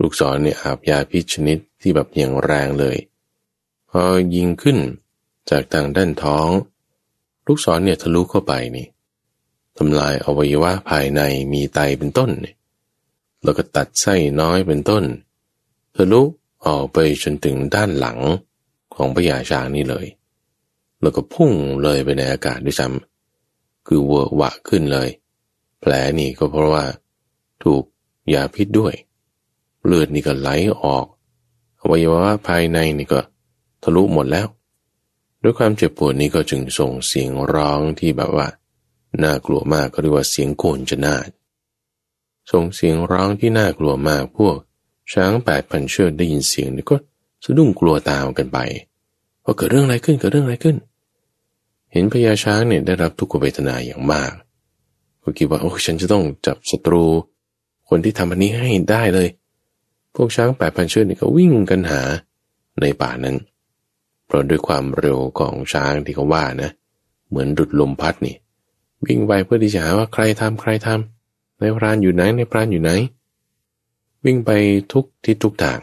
[0.00, 2.96] ลูกศรเนี่ยอาบยาพิษชนิดที่แบบอย่างแรงเลย
[3.90, 4.02] พอ
[4.34, 4.78] ยิงขึ้น
[5.50, 6.48] จากทางด้านท้อง
[7.46, 8.86] ลูกศรเนี่ยทะลุเข้าไปนี่
[9.76, 11.20] ทำลายอวัยวะภายใน
[11.52, 12.30] มีไตเป็นต้น
[13.42, 15.04] แล้วก็ตัดไส้น้อยเป็นต้น
[15.96, 16.22] ทะลุ
[16.66, 18.18] ออกไปจนถึงด้านหลัง
[18.94, 20.06] ของพญาช้างนี่เลย
[21.00, 25.08] แล้วก็พุ่งเลยไปในอากาศด้วยซ้ำคือเวอร์วะขึ้นเลย
[25.80, 26.84] แผลนี่ก็เพราะว่า
[27.64, 27.82] ถูก
[28.34, 28.94] ยาพิษด้วย
[29.86, 30.48] เลือดนี่ก็ไหล
[30.82, 31.06] ออก
[31.80, 33.20] อวัยวะภายในนี่ก็
[33.82, 34.46] ทะลุหมดแล้ว
[35.46, 38.48] ด้วยความเจ็บปวดนี้ก็จึงส่งเสียงร้องที่แบบว่า
[39.22, 41.28] น่ากลัวมากก็เรียกว่าเสียงโกนจนาด
[42.52, 44.56] ส่งเสียงร้องที่น่ากลัวมากพวก
[45.12, 46.96] ช้างแปดพันเชือกได้ยินเสียงนี่ก็
[47.44, 48.58] สะดุ้งกลัวตามกันไป
[49.44, 50.76] ว่าเกิดเรื่องอะไรขึ้นเกิดเรื่องอะไรขึ้น
[51.92, 54.32] เห็นพญาช้างเนี่ยได้รับทุกขเวทนาอย่างมาก
[55.22, 57.04] ก็คิดว่าโอ้ฉันจะต้องจับศัตรู
[57.88, 59.28] คนที่ทำอันนี้ให้ได้เลย
[60.14, 62.02] พวกช้างแปดพันเชือกนี่ก็วิ่งกันหา
[62.80, 63.36] ในป่านั้น
[64.26, 66.70] เพราะด้วยความเร็วของช้างที่เขาว่านะ
[67.28, 68.36] เหมือนดุดลมพัดนี่
[69.06, 72.90] วิ่งไปเพื่อที่จะหาว่าใครทำใครทำในพรานอยู่ไหนในพรานอยู่ไหน
[74.24, 74.50] วิ่งไป
[74.92, 75.80] ทุกทิศทุกทาง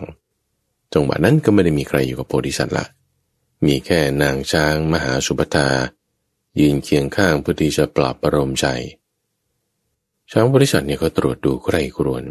[0.94, 2.86] จังหวะนั้นก็ไม่ได้มีใครอยู่กับโพธิสัตว์ละ
[3.66, 5.68] มีแค่นางช้างมหาสุภตา
[6.60, 8.66] ยืนเคียงข้างเพื่อที่จะปลอบประโลมใจ
[10.32, 12.24] ช้างบริษัทเนี่ยก็ตรวจดูใครกรวน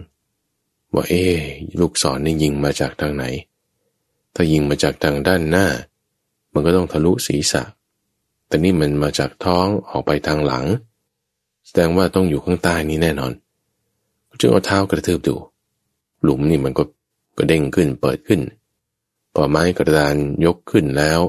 [0.95, 1.25] ว่าเอ๊
[1.81, 3.25] ลูกศรนี่ยิงมาจากทางไหน
[4.35, 5.67] ถ้ายิงมาจากทางด้านหน้า
[6.53, 7.63] มันก็ต้องทะลุศีรษะ
[8.47, 10.65] แต่นี่มันมาจากท้องออกไปทางหลัง
[11.67, 13.33] แสดงว่าต้องอยู่ข้างใต้นี้แน่นอน
[14.41, 15.37] จึงเอาเท้ากระทืบดู
[16.23, 16.85] หลุมนี่มันก็
[17.39, 18.41] ก็เด้งขึ้นเปิดขึ้น
[19.35, 21.21] พอไม้กระดานยกขึ้นแล้ว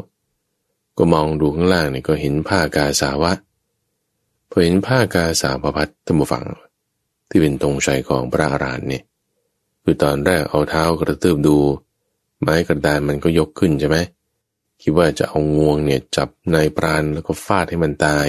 [0.98, 3.34] ก็มองดูข้างล่างเนี่ยก็เห็นผ้ากาสาวะ
[4.50, 6.46] พอเห็นผ้ากาสาวพัดตั้งฝัง
[7.30, 9.04] ที่เป็นตรงชัยของพระอารานเนี่ย
[9.84, 11.58] คือตอนแรกเอาเท้ากระตืบดู
[12.42, 13.98] ไม้กระดานมันก็ยกขึ้นใช่ไหม
[14.82, 18.28] คิดว่าจะเอางวงเนี่ยจับนายปราณแล้วก็ฟาดให้มันตาย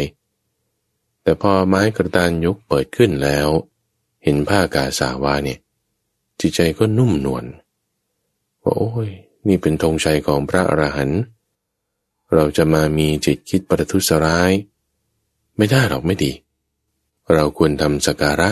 [1.22, 3.48] แต่พอไม้กระดานยกเปิดขึ้นแล้ว
[4.24, 5.58] เห็นผ้ากาสาวะเนี่ย
[6.40, 7.44] จิตใจก็นุ่มนวล
[8.62, 9.10] ว่าโอ้ย
[9.46, 11.20] นี่เป็นธงชัยของพระอรหันต์
[12.34, 14.52] เราจะมามีจิตคิดประทุษร้าย
[15.56, 16.32] ไม่ได้หรอกไม่ดี
[17.32, 18.50] เราควรทำสักการะ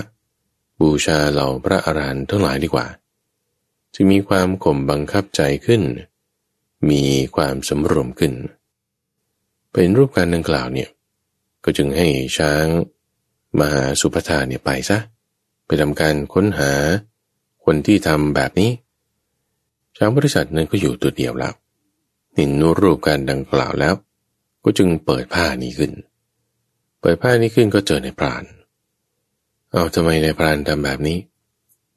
[0.81, 2.87] บูชาเหล่าพระอรหันต์ทั้งหลายดีกว่า
[3.95, 5.83] จะมีความข่มบังคับใจขึ้น
[6.89, 7.03] มี
[7.37, 8.33] ความสมรวมขึ้น
[9.73, 10.89] เป็นรูปการดังกล่าวเนี่ย
[11.65, 12.07] ก็จึงให้
[12.39, 12.67] ช้าง
[13.61, 14.99] มหาสุภธาเนี่ยไปซะ
[15.67, 16.73] ไปทำการค้นหา
[17.65, 18.71] คนที่ทำแบบนี้
[19.97, 21.55] ช้างบริษัทนั้นก็อยู่ตัวเดียวแล้ว
[22.37, 22.51] เห็น
[22.81, 23.95] รูปการดังกล่าวแล้ว
[24.65, 25.93] ก็จึงเปิดผ้านี้ขึ้น
[27.01, 28.45] เปิดผ้านี้ขึ้นก็เจอในพราน
[29.71, 31.19] เอาทำไมในพรานทำแบบนี้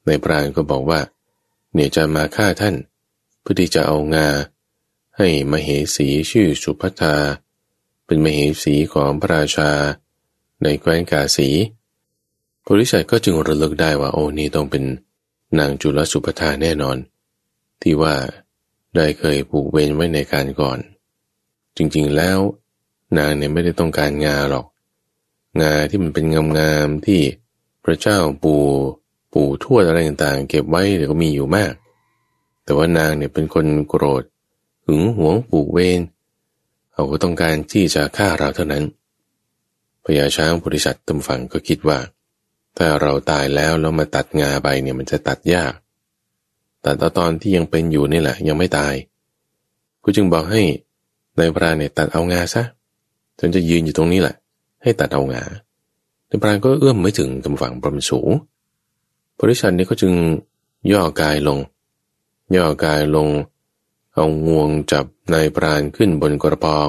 [0.06, 1.00] ในพรานก็บอกว่า
[1.74, 2.74] เนี่ยจะมาฆ่าท่าน
[3.40, 4.28] เพื่อที่จะเอางา
[5.16, 7.16] ให้มเหสีชื่อสุภัทา
[8.06, 9.70] เป็นมเหสีของพระราชา
[10.62, 11.48] ในแคว้นกาสี
[12.66, 14.84] บริษัทก็จึงระลึกได้ว่าโอ้นี่ต้องเป็น
[15.58, 16.96] นางจุลสุภทาแน่นอน
[17.82, 18.14] ที่ว่า
[18.96, 20.78] ได้เคยผูกเวรไว้ในการก่อน
[21.76, 22.38] จริงๆแล้ว
[23.18, 24.66] นางเนี่ยไม่ได้ต้องการงาหรอก
[25.62, 26.24] งาที่มันเป็น
[26.58, 27.20] งามๆที่
[27.84, 28.62] พระเจ้าปู่
[29.32, 31.72] ปู่ทวดอะไรต่างๆ เก็บไว้เดี๋ยวก็มีอยู่มาก
[32.64, 34.22] แต่ว่านางเนี่ยเป็นคนโกรธ
[34.86, 36.00] หึงหวงผูกเวร
[36.92, 38.84] เขาก็ต้องการที่จะฆ่าเราเท่านั้น
[40.04, 41.98] พญาช้างบริษัทตำฝังก็คิดว่า
[42.76, 45.72] ถ้าเราตายแล้วแล้วมาตัดงาไปเนี่ยมันจะตัดยาก
[46.82, 48.94] แต่ตอนที่ยังเป็นอยู่นี่แหละ ยังไม่ตาย
[50.02, 50.62] กูจึงบอกให้
[51.38, 52.62] นายพรานเนี่ยตัดเอางาซะ
[53.38, 54.36] ฉันจะยืนอยู่ตรงนี้แหละ
[54.82, 55.42] ให้ตัดเอางา
[56.28, 58.30] นายพรานก็เอื้อมไม่ถึงกำฝั่งปรมสูง
[59.40, 60.12] บริษัทนี้ก็จึง
[60.92, 61.58] ย่อกายลง
[62.56, 63.28] ย่อกายลง
[64.14, 66.88] เอางวงจับนายพรานขึ้นบนกระปอง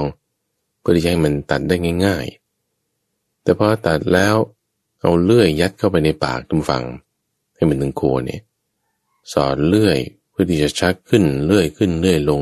[0.80, 2.26] เพื่อที่จะให้มันตัดได้ง่าย
[2.84, 4.36] ๆ แต่พอตัดแล้ว
[5.01, 6.86] เอาเลื่อยยัดเข้าไปในปากทุกฝัง
[7.55, 8.41] ให้มันถึงโคนเนี่ย
[9.34, 9.97] สอดเลื่อย
[10.32, 12.41] เพื่อที่จะชักขึ้นเลื่อยขึ้นเลื่อยลง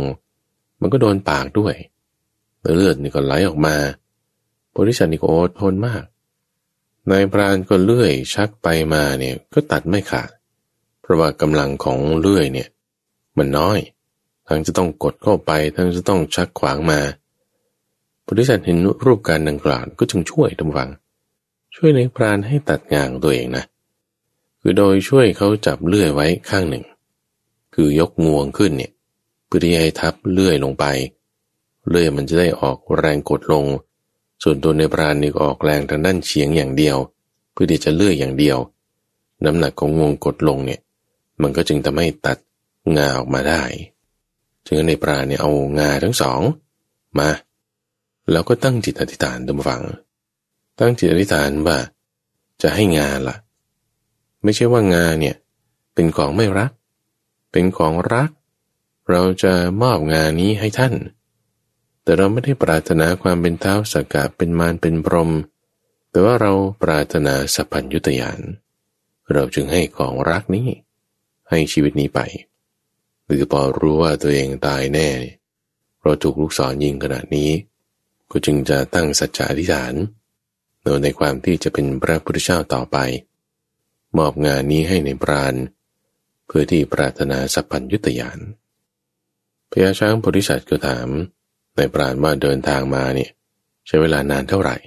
[0.79, 1.75] มันก็โดนปากด้วย
[2.75, 3.75] เลือดนี่ก็ไหลออกมา
[4.77, 6.03] บริษัทนี่ก็อดทนมาก
[7.11, 10.29] นายพรานก็เลื่อยชักไปมาเนี่ยก็ตัดไม่ขาด
[11.01, 12.69] เพราะว่ากำลังของเลื่อยเนี่ย
[13.37, 13.79] มันน้อย
[14.53, 16.99] ทั้งจะต้องกดเข้าไป ทั้งจะต้องชักขวางมา
[18.27, 20.89] บริษัทเห็นรูปการดังกล่าวก็จึงช่วยทุกฝัง
[21.75, 23.63] ช่วยในพรานให้ตัดงานตัวเองนะ
[24.61, 26.83] คือโดยช่วยเขาจับเลื่อยไว้ข้างหนึ่ง
[27.75, 28.91] คือยกงวงขึ้นเนี่ย
[29.45, 30.85] เพื่อที่ให้ทับเลื่อยลงไป
[31.89, 33.65] เลื่อยมันจะได้ออกแรงกดลง
[34.43, 36.97] ส่วนตัวในพรานนี่ก็ออกแรงทางด้านเฉียงอย่างเดียว
[37.51, 38.57] เพื่อที่จะเลื่อยอย่างเดียว
[39.45, 40.79] น้ำหนักของงวงกดลงเนี่ย
[41.41, 42.37] มันก็จึงทำให้ตัด
[42.97, 43.63] งาออกมาได้
[44.67, 46.41] จึงในปราเนี่ยเอางาทั้งสอง
[47.19, 47.29] มา
[48.31, 49.83] แล้วก็ตั้งจิตอธิษฐานตามฟัง
[50.79, 51.77] ตั้งจิตอธิษฐานว่า
[52.61, 53.37] จะให้งานละ่ะ
[54.43, 55.35] ไม่ใช่ว่างานเนี่ย
[55.93, 56.71] เป็นของไม่รัก
[57.51, 58.29] เป็นของรัก
[59.09, 60.93] เราจะมอบงานนี้ให้ท่าน
[62.03, 65.31] แต่เราไม่ได้ปรารถนาความเป็นเท้าสกกะเป็นมารเป็นพรหม
[66.09, 66.51] แต่ว่าเรา
[66.83, 68.39] ปรารถนาสัพพัญยุตยาน
[69.33, 70.67] เราจึงให้ของรักนี้
[71.49, 72.19] ให้ชีวิตนี้ไป
[73.25, 75.09] หรือพอรู้ว่าตัวเองตายแน่
[76.01, 77.51] เราถูกลูกศรยิงขนาดนี้
[78.31, 79.93] ก็จึงจะตั้งสัจจะอธิษฐาน
[80.83, 82.97] โดยในความที่จะเป็นพระพุทธเจ้าต่อไป
[84.17, 85.55] มอบงานนี้ให้ในปราณ
[86.45, 88.39] เพื่อที่ปรารถนาสัพพัญยุตยาน
[89.71, 91.07] พญาช้างโพธิสัตว์ก็ถาม
[91.75, 93.31] ในปราณว่าเดินทางมาเนี่ย
[93.87, 94.77] ใช้เวลานานเท่าไหร่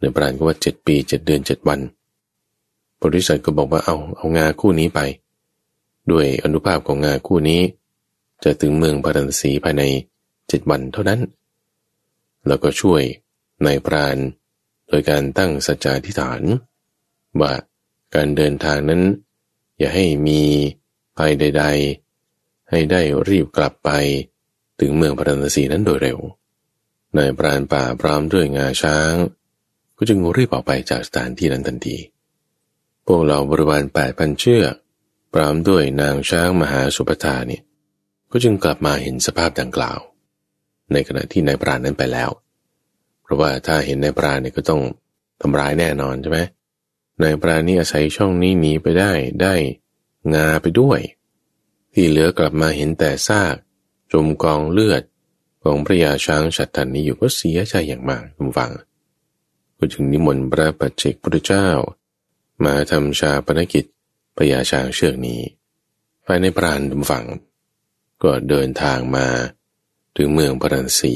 [0.00, 1.80] ในปราณก็ว่าเจ็ดปีเจ็ดเดือนเจ็ดวัน
[2.96, 5.00] โพธิสัตว์ก็บอกว่าเอาเอางาคู่นี้ไป
[6.10, 7.62] ด้วยอนุภาพของงาคู่นี้
[8.44, 9.82] จะถึงเมืองปารันสีภายใน
[10.48, 11.20] เจ็ดวันเท่านั้น
[12.46, 13.02] แล้วก็ช่วย
[13.64, 14.16] ในปราณ
[14.88, 16.42] โดยการตั้งสัจจาธิฐาน
[17.40, 17.52] ว่า
[18.14, 19.02] การเดินทางนั้น
[19.78, 20.42] อย่าให้มี
[21.16, 21.64] ภัยใด
[22.14, 23.90] ๆ ให้ได้รีบกลับไป
[24.80, 26.18] ถึงเมืองปารันสีนั้นโดยเร็ว
[27.16, 29.12] นายปราณป่าพร้อมด้วยงาช้าง
[29.96, 31.96] ก็จึงรีบออกไปจากสถานที่นั้นทันที
[33.06, 34.74] พวกเราบริวารแปดพันเชือก
[35.32, 37.62] พร้อมด้วยนางช้างมหาสุภธาเนี่ย
[38.30, 40.00] ก็จึงกลับมาเห็นสภาพดังกล่าว
[40.92, 42.30] ในขณะที่นายปราณนั้นไปแล้ว
[43.22, 44.82] เพราะว่าถ้าเห็นนายปราณเนี่ยก็ต้อง
[45.40, 46.40] ทำร้ายแน่นอนใช่ไหม
[47.22, 49.12] นายปราณนี่อาศัยช่องนี้หนีไปได้
[49.42, 49.54] ได้
[50.34, 51.00] งาไปด้วย
[51.92, 53.56] ที่เหลือกลับมาเห็นแต่ซาก
[54.12, 55.02] จมกองเลือด
[55.64, 58.70] ของพระยาช้างฉัตรทันนี้อยู่ก็เสียใจอย่างมากคุณฟัง
[59.78, 61.68] ก็จึงนิมนต์พระปัจเจกพุทธเจ้า
[62.64, 63.84] มาทำชาปนกิจ
[64.36, 65.40] พญาช้างเชือกนี้
[66.26, 67.24] ภายในปราณดุมฝั่ง
[68.22, 69.26] ก็เดินทางมา
[70.16, 71.14] ถึงเมืองพรันสี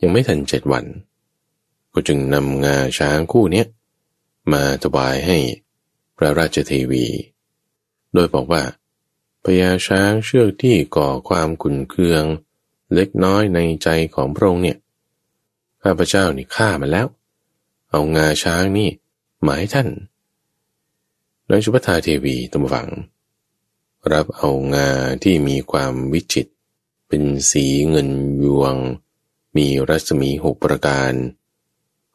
[0.00, 0.84] ยังไม่ทันเจ็ดวัน
[1.92, 3.64] ก็จึงนำงาช้างคู่นี้
[4.52, 5.38] มาถวายให้
[6.16, 7.06] พระราชเทวี
[8.14, 8.62] โดยบอกว่า
[9.44, 12.24] พญาช้างเชือกที่ก่อความขุนเคือง
[12.94, 14.78] เล็กน้อยในใจของพระองค์เนี่ย
[15.82, 17.06] ข้าพเจ้านี่ฆ่ามันแล้ว
[17.90, 18.90] เอางาช้างนี่
[19.46, 19.88] มาให้ท่าน
[21.50, 22.88] นางชุปทาเทวีตมฝัง
[24.12, 24.88] รับเอางา
[25.22, 26.46] ที่มีความวิจิต
[27.08, 28.08] เป็นสีเงิน
[28.44, 28.74] ยวง
[29.56, 31.12] มีรัศมีหกประการ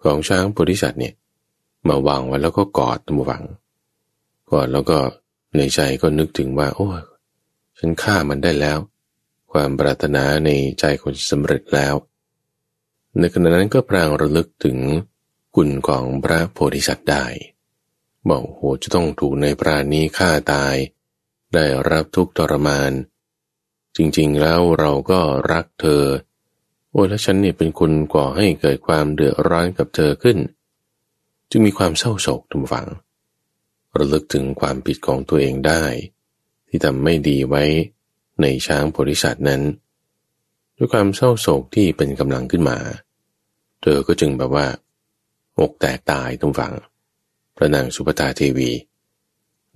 [0.03, 1.13] ของช้างโพธิสัตว์เนี่ย
[1.87, 3.43] มาวางไว้แล้วก็กอดตมฝัง
[4.51, 4.97] กอดแล้วก็
[5.57, 6.87] ในใจก็นึกถึงว่า โอ้
[7.77, 8.79] ฉันฆ่ามันได้แล้ว
[9.51, 11.95] ความปรารถนาในใจคนสำเร็จแล้ว
[13.17, 14.77] ในขณะนั้นก็พรางระลึกถึง
[15.55, 17.25] คุณของพระโพธิสัตว์ได้
[18.29, 20.75] บอกโหจะต้องถูกในปราณีฆ่าตาย
[21.53, 22.91] ได้รับทุกทรมาน
[23.95, 25.19] จริงๆแล้วเราก็
[25.51, 26.03] รักเธอ
[26.91, 30.37] โอ้แล้วฉันเนี่ยเป็นคนก่อให้เกิดความเดือดร้อนกับเธอขึ้น
[31.49, 32.87] จึงมีความเศร้าโศกทุกฝัง
[33.97, 35.83] ระลึกถึงความผิดของตัวเองได้
[36.67, 37.63] ที่ทำไม่ดีไว้
[38.41, 39.61] ในช้างโพธิสัตว์นั้น
[40.77, 42.77] ด้วยความเศร้าโศกที่เป็นกำลังขึ้นมา
[43.81, 44.67] เธอก็จึงแบบว่า
[45.59, 46.73] อกแตกตายตรงฝั่ง
[47.55, 48.71] พระนางสุภตาเทวี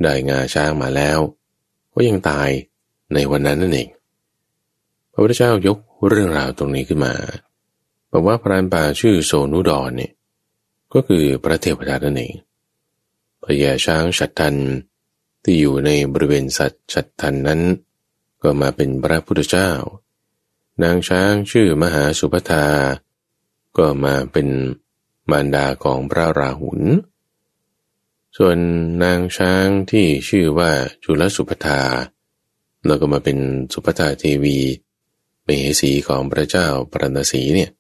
[0.04, 1.20] ได้งาช้างมาแล้ว
[1.94, 2.50] ก็ยังตาย
[3.14, 3.90] ในวันนั้นนั่นเอง
[5.12, 7.14] พระพุทธเจ้ายกเรื่องราวตรงนี้ขึ้นมา
[8.12, 10.14] บอกว่าพรานป่าชื่อโซนุดอนเนี่ย
[10.94, 12.34] ก็คือพระเทวดานั่นเอง
[13.44, 14.56] พญาช้างฉัตรทัน
[15.44, 17.62] ที่อยู่ในบริเวณสัตว์ฉัตรทันนั้น
[18.42, 19.72] ก็มาเป็นพระพุทธเจ้า
[20.84, 22.66] นางช้างชื่อมหาสุภธา
[23.78, 24.48] ก็มาเป็น
[25.32, 26.82] มารดาของพระราหุล
[28.38, 28.58] ส่วน
[29.04, 30.72] นางช้างที่ชื่อว่า
[31.04, 31.82] จุลสุภธา
[32.86, 33.38] แล้วก็มาเป็น
[33.74, 34.58] สุภธาเทวี
[35.46, 37.72] เมสีของพระเจ้าปรณสีเนี่ย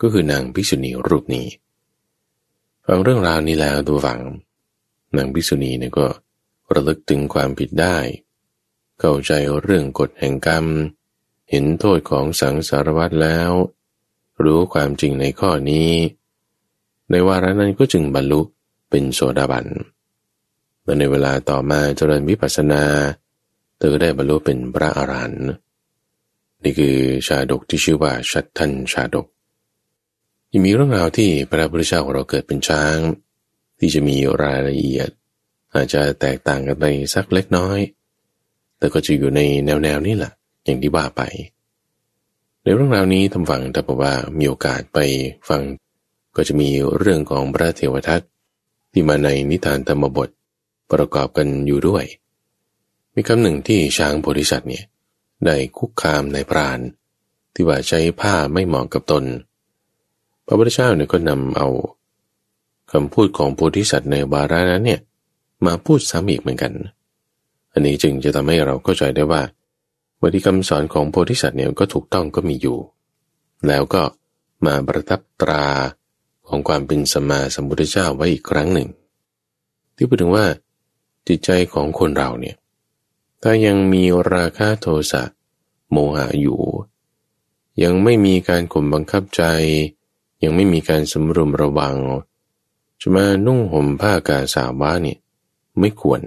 [0.00, 1.46] ก็คือนางภิกษุณีรูปนี้
[2.86, 4.20] ฟังเรื่องราวนี้แล้วดูฟัง
[5.16, 6.06] นางภิกษุณีเนี่ยก็
[6.74, 7.96] ระลึกถึงความผิดได้
[9.00, 9.32] เข้าใจ
[9.62, 10.64] เรื่องกฎแห่งกรรม
[11.50, 13.50] เห็นโทษของสังสารวัตรแล้ว
[14.44, 15.92] รู้ความจริงในข้อนี้
[17.10, 18.40] ในวาระนั้นก็จึงบรรลุ
[18.90, 19.66] เป็นโสดาบัน
[20.84, 22.82] และในเวลาต่อมาเจริญวิปัสสนา
[23.76, 25.48] เธอก็ได้บรรลุเป็นพระอรหันต์
[26.62, 29.26] นี่คือชาดกที่ชื่อว่าชัดทันชาดก
[30.52, 32.96] ยังมีเรื่องราวที่พระพุทธเจ้าของเราเกิดเป็นช้าง
[33.78, 35.08] ที่จะมีรายละเอียด
[35.74, 36.84] อาจจะแตกต่างกันไป
[37.14, 37.78] สักเล็กน้อย
[38.78, 40.32] แต่ก็จะอยู่ในแนวแนวนี้แหละ
[40.64, 41.22] อย่างที่ว่าไป
[42.62, 44.98] ในเรื่องราวนี้ทำฟังแต่บอกว่ามีโอกาสไป
[45.48, 45.62] ฟัง
[46.36, 46.68] ก็จะมี
[46.98, 48.20] เรื่องของพระเทวทัต
[48.98, 50.28] ที่มาในนิทานธรรมบท
[50.92, 52.04] ประกอบกันอยู่ด้วย
[53.14, 54.84] มีคำหนึ่งที่ช้างโพธิสัตว์เนี่ย
[55.46, 56.80] ได้คุกคามในพราน
[57.54, 59.24] ที่ว่าใช้ผ้าไม่เหมาะกับตน
[60.46, 61.68] พระพุทธเจ้าเนี่ยก็นำเอา
[62.92, 65.00] คำพูดของโพธิสัตว์ในวาระนั้นเนี่ย
[65.66, 66.72] มาพูดซ้ำอีกเหมือนกัน
[67.72, 69.42] อันนี้จึงจะทำให้เราเข้าใจได้ว่า
[70.20, 72.78] วิธีคำสอนของโพธิสัตว์เนี่ยก็ถูกต้องก็มีอยู่
[73.68, 74.02] แล้วก็
[74.66, 75.66] มาประทับตรา
[76.48, 78.88] ของความเป็นสมมาสัมพุทธเจ้าไว้อีกครั้งหนึ่ง
[79.94, 80.46] ที่พูดถึงว่า
[81.26, 82.56] จิตใจของคนเราเนี่ย
[83.42, 85.22] ถ้ายังมีราคะโทสะ
[85.90, 86.60] โมหะอยู่
[87.82, 89.42] ยังไม่มีการข่มบังคับใจ
[90.42, 91.96] ยังไม่มีการสำรวมระวัง
[93.00, 95.18] จะมานุ่งห่มผ้ากาสาวะเนี่ย
[95.78, 96.20] ไม่ควร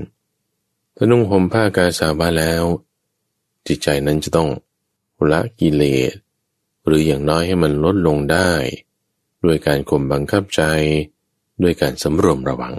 [0.95, 2.63] ถ้านุ่งห่มผ้ากาสาวะแล้ว
[3.67, 4.49] จิตใจนั้นจะต้อง
[5.31, 6.13] ละกิเลส
[6.85, 8.51] หรืออย่างน้อยให้มันลดลงได้
[9.45, 10.61] ด้วยการข่มบังคับใจ
[11.63, 12.75] ด้วยการสำรวมระวัง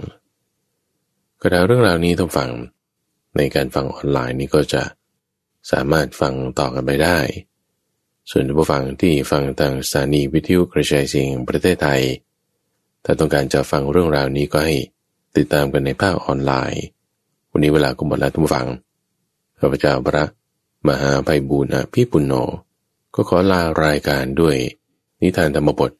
[1.41, 2.49] กระดาเรื่องราวนี้ต้องฟัง
[3.37, 4.83] ในการฟังออนไลน์นี้ก็จะ
[5.71, 7.19] สามารถฟังต่อกันไปได้
[8.29, 12.01] ส่วนผู้ฟังที่ฟังทางสถานีวิทยุกระจายเสียงประเทศไทย
[13.03, 14.75] ถ้าต้องการจะฟังเรื่องราวนี้ก็ให้
[15.37, 16.83] ติดตามกันในภาคออนไลน์
[17.51, 18.67] วันนี้เวลาก็หมดแล้วทุกฟัง
[19.59, 20.25] ข้าพเจ้าพระ
[20.87, 22.33] มหาไพบูลอภิปุณโญ
[23.15, 24.55] ก็ขอลารายการด้วย
[25.21, 25.91] นิทานธรรมบท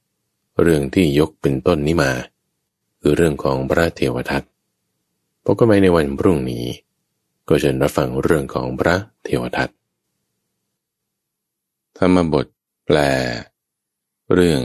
[0.61, 2.11] เรื่องที่ยกเป็นต้นนี้มา
[2.99, 4.43] คือเรื่องของพระเทวทัต
[5.43, 6.65] พบกันใหม่ในวันพรุ่งนี้
[7.49, 9.69] ก็จะรับฟังเรื่องของพระเทวทัต
[11.97, 12.45] ธรรมบท
[12.85, 12.97] แปล
[14.33, 14.61] เรื่อง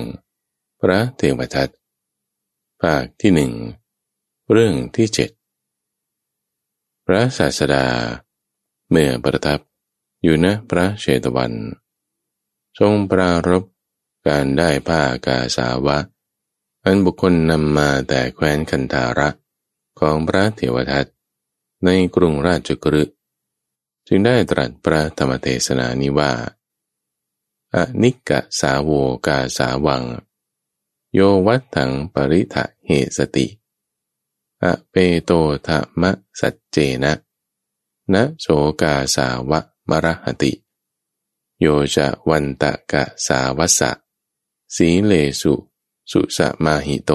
[0.81, 1.69] พระเทวทัต
[2.81, 3.53] ภาคที่หนึ่ง
[4.53, 5.31] เรื่องที่เจ็ด
[7.07, 7.87] พระศาสดา
[8.91, 9.61] เมื่อประทับ
[10.23, 11.53] อยู่นะพระเชตวัน
[12.79, 13.65] ทรงปรารบ
[14.27, 15.99] การได้ผ้ากาสาวะ
[16.85, 19.29] อันบุคคลนำมาแต่แคว้นคันธาระ
[20.01, 21.07] ของพระเทวทัต
[21.85, 23.15] ในกรุงราชกฤห์
[24.07, 26.33] จึงได้ตรัสพระธรรมเทศนานี้ว่า
[27.75, 28.91] อนิกะสาว
[29.27, 30.03] กาสาวัง
[31.15, 33.47] โยวัตถังปริทะเหสติ
[34.63, 35.31] อเปโต
[35.67, 36.03] ธรรม
[36.41, 37.13] สัจเจนะ
[38.13, 38.47] นะโส
[38.81, 40.53] กาสาวะมรหติ
[41.61, 43.91] โยจะวันตะกะสาวสะ
[44.75, 45.55] สีเลสุ
[46.11, 47.13] สุสมาหิโต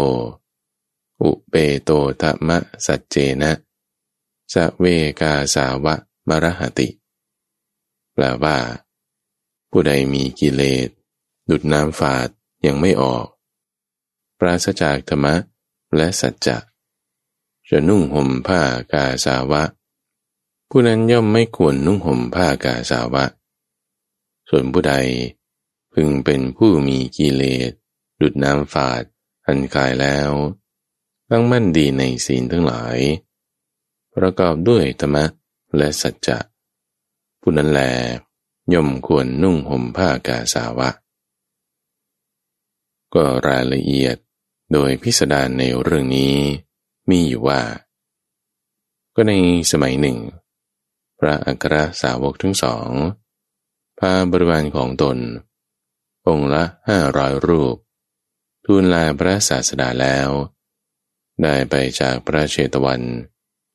[1.21, 1.89] อุเปโต
[2.21, 2.49] ธรรม
[2.85, 3.51] สัจเจนะ
[4.53, 4.85] สเว
[5.21, 5.95] กาสาวะ
[6.27, 6.89] มรหติ
[8.13, 8.57] แปลว่า
[9.69, 10.89] ผู้ใดมีกิเลส
[11.49, 12.29] ดุดน้ำฝาด
[12.65, 13.27] ยังไม่ออก
[14.39, 15.35] ปราศจากธรรมะ
[15.95, 16.57] และสัจจะ
[17.69, 18.61] จะนุ่งห่มผ้า
[18.93, 19.63] กาสาวะ
[20.69, 23.25] ผู้นั้นย่อมไม่ควรนุ่งห่มผ้ากาสาวะ
[24.49, 24.93] ส่วนผู้ใด
[25.93, 27.71] พึงเป็นผู้มีกิเลส
[28.21, 29.03] ดุดน้ำฝาด
[29.45, 30.31] อันกายแล้ว
[31.29, 32.97] ตั้งมั่นดีในศีลทั้งหลาย
[34.15, 35.25] ประกอบด้วยธรรมะ
[35.77, 36.39] และสัจจะ
[37.41, 37.81] ผู้นั้นแล
[38.73, 40.89] ย่อมควรนุ่งห่มผ้ากาสาวะ
[43.13, 44.17] ก็รายละเอียด
[44.73, 46.35] โดยพิสดารในเรื่องนี้
[47.09, 47.61] มีอยู่ว่า
[49.15, 49.33] ก็ใน
[49.71, 50.17] สมัยหนึ่ง
[51.19, 52.89] พระอัครสาวกทั้งสอง
[53.99, 55.17] พาบริวารของตน
[56.27, 57.75] องค์ละห้าร้อยรูป
[58.65, 60.29] ทูลลาพระศาสดาแล้ว
[61.43, 63.01] ได้ไปจากพระเชตวัน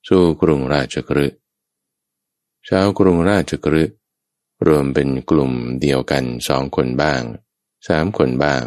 [0.08, 1.38] สู่กรุงราชกฤห์
[2.68, 3.96] ชาวกรุงราชกฤห์
[4.66, 7.22] รวมเป็นกลุ่มเดียวกันสองคนบ้าง
[7.88, 8.62] สามคนบ้าง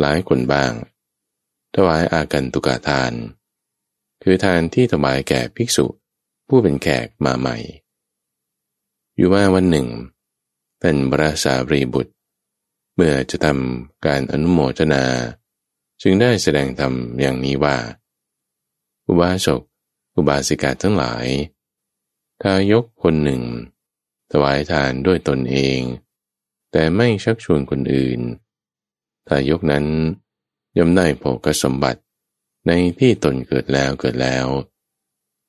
[0.00, 0.72] หลายคนบ้าง
[1.74, 3.12] ถวายอากันตุกาทาน
[4.22, 5.86] คือทานที่ถวายแก่ภิกษุ
[6.48, 7.56] ผู้เป็นแขกมาใหม่
[9.16, 9.88] อยู่ว่าวันหนึ่ง
[10.80, 12.12] เป็นพระสารีบุตร
[13.00, 15.04] เมื่อจะทำการอนุโมทนา
[16.02, 17.76] จึงได้แสดงธรรมอย่างนี้ว่า
[19.06, 19.62] อุบาสก
[20.16, 21.26] อุบาสิกาทั้งหลาย
[22.42, 23.42] ทายกคนหนึ่ง
[24.30, 25.78] ถวายทานด้วยตนเอง
[26.72, 28.20] แต่ไม่ชักชวนคนอื่น
[29.28, 29.86] ทายกนั้น
[30.78, 32.00] ย่อมได้โภกสมบัติ
[32.66, 34.46] ในที่ตนเกิดแล้วเกิดแล้ว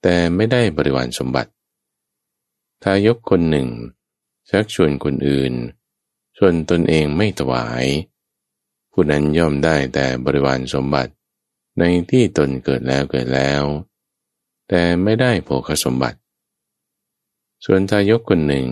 [0.01, 1.51] แต่ไม่ได้บริวารสมบัติ
[2.83, 3.67] ทายกคนหนึ่ง
[4.49, 5.53] ชักชวนคนอื่น
[6.41, 7.85] ส่วนตนเองไม่ถวาย
[8.91, 11.11] ผู้นั้นย่อมได้แต่บริวารสมบัติ
[11.79, 13.63] ในที่ตนเกิดแล้วเกิดแล้ว
[14.69, 16.17] แต่ไม่ได้โภคสมบัติ
[17.65, 18.67] ส่วนทายกคนหนึ่ง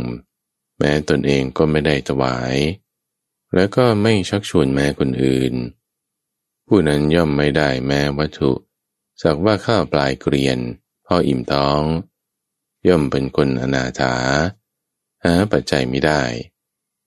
[0.78, 2.56] แม้ตนเองก็ไม่ได้ถวาย
[3.54, 5.54] แล้วก็ไม่ชักชวนแม้คนอื่น
[6.68, 8.52] ผู้นั้นย่อมไม่ได้แม้วัตถุ
[9.22, 10.60] สักว่าข้าวปลายเกรียน
[11.06, 11.82] พ่ออิ่มท้อง
[12.88, 14.16] ย่อมเป็นคนอนาถา
[15.24, 16.24] หาปัจจัยไม่ได้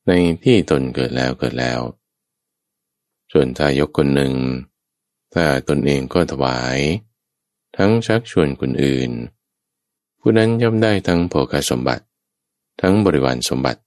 [0.06, 0.12] ใน
[0.44, 1.80] ที่ตนเกิดแล้วเกิดแล้ว
[3.32, 4.34] ส่วนทายกคนหนึ่ง
[5.34, 6.78] ถ้าตนเองก็ถวาย
[7.76, 9.10] ทั้งชักชวนคนอื่น
[10.20, 12.04] ผู้นั้นย่อมได้ทั้งโภคสมบัติ
[12.80, 13.80] ทั้งบริวารสมบัติ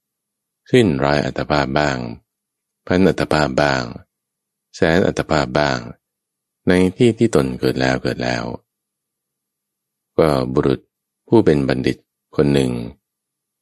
[0.71, 1.97] สิ้นร้อยอัตภาพบ้าง
[2.87, 3.83] พันอัตภาพบ้าง
[4.75, 5.79] แสนอัตภาพบ้าง
[6.67, 8.43] ในที่ที่ตนเกิดแล้วเกิดแล้ว
[10.17, 10.79] ก็บุรุษ
[11.27, 11.97] ผู้เป็นบัณฑิต
[12.35, 12.71] คนหนึ่ง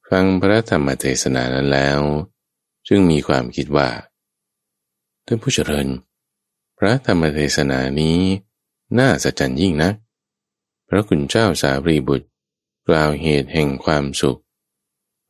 [0.10, 1.99] ฟังพระธรรมเทศนานั้นแล้ว
[2.88, 3.89] จึงมีความคิดว่า
[5.25, 5.88] ท่านผู้เจริญ
[6.77, 8.19] พระธรรมเทศนานี้
[8.99, 9.91] น่าสัจจยิ่งนะ
[10.89, 12.27] พระคุณเจ้าสารีบุตร
[12.88, 14.39] กล่าวเหตุแห่งความสุข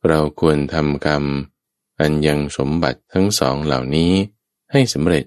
[0.08, 1.24] เราควรทำกรรม
[2.00, 4.12] อันยังสมบัติทั้งสองเหล่านี้
[4.72, 5.24] ให้สำเร็จ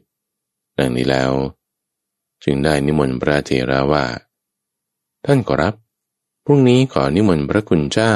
[0.77, 1.31] ดังนี้แล้ว
[2.43, 4.05] จึงได้นิมนต์พระเถระว่า
[5.25, 5.73] ท่านขอรับ
[6.45, 8.13] พรุ่งนี้ขอนิมนต์พระคุณเจ้า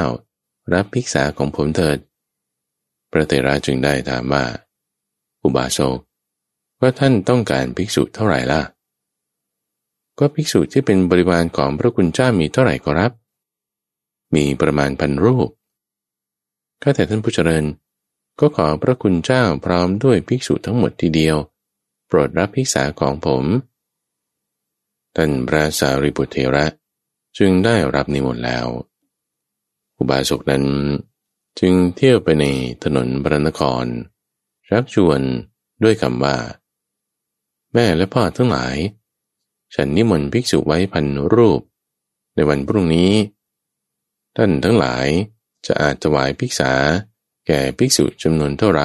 [0.73, 1.97] รับภิกษาของผมเถิด
[3.11, 4.43] พระเถระจึงได้ถามว่า
[5.43, 5.99] อุบาสก
[6.79, 8.61] ว่าท่านต้องการภิกษุเท่าไหร่ล่ะ
[10.19, 13.11] ก็ภิกษุที่เป็นบริวารของพระคุณเจ้ามีเท่าไหร่ก็รับ
[14.35, 15.49] มีประมาณพันรูป
[16.81, 17.65] ข้าแต่ท่านผู้เจริญ
[18.39, 21.37] ก็ขอพระคุณเจ้าพร้อมด้วยภิกษุทั้งหมดทีเดียว
[22.07, 23.43] โปรดรับภิกษาของผม
[25.15, 26.65] ท่านพระสารีบุตรเทระ
[27.37, 28.67] จึงได้รับนิมนต์แล้ว
[29.97, 30.63] อุบาสกนั้น
[31.59, 32.45] จึงเที่ยวไปใน
[32.83, 33.85] ถนนบรนคร
[34.67, 35.21] ชักชวน
[35.83, 36.37] ด้วยคำว่า
[37.73, 38.75] แม่และพ่อทั้งหลาย
[39.75, 41.61] ฉันนิมนต์ภิกษุไว้พันรูป
[42.35, 43.11] ในวันพรุ่งนี้
[44.37, 45.07] ท่านทั้งหลาย
[45.65, 46.73] จะอาจถวายภิกษา
[47.47, 48.83] แก่ภิกษุจำนวนเท่าไร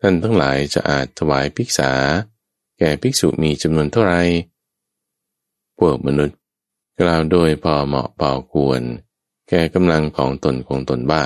[0.00, 1.92] ท่านทั้งหลายจะอาจถวายภิกษา
[2.78, 4.14] แก่ภิกษุมีจำนวนเท่าไร
[5.78, 6.38] พวกมนุษย์
[7.00, 8.82] กล่าวโดยพอเหมาะพอควร
[9.48, 11.24] แก่กำลังของตนคงตนบ้า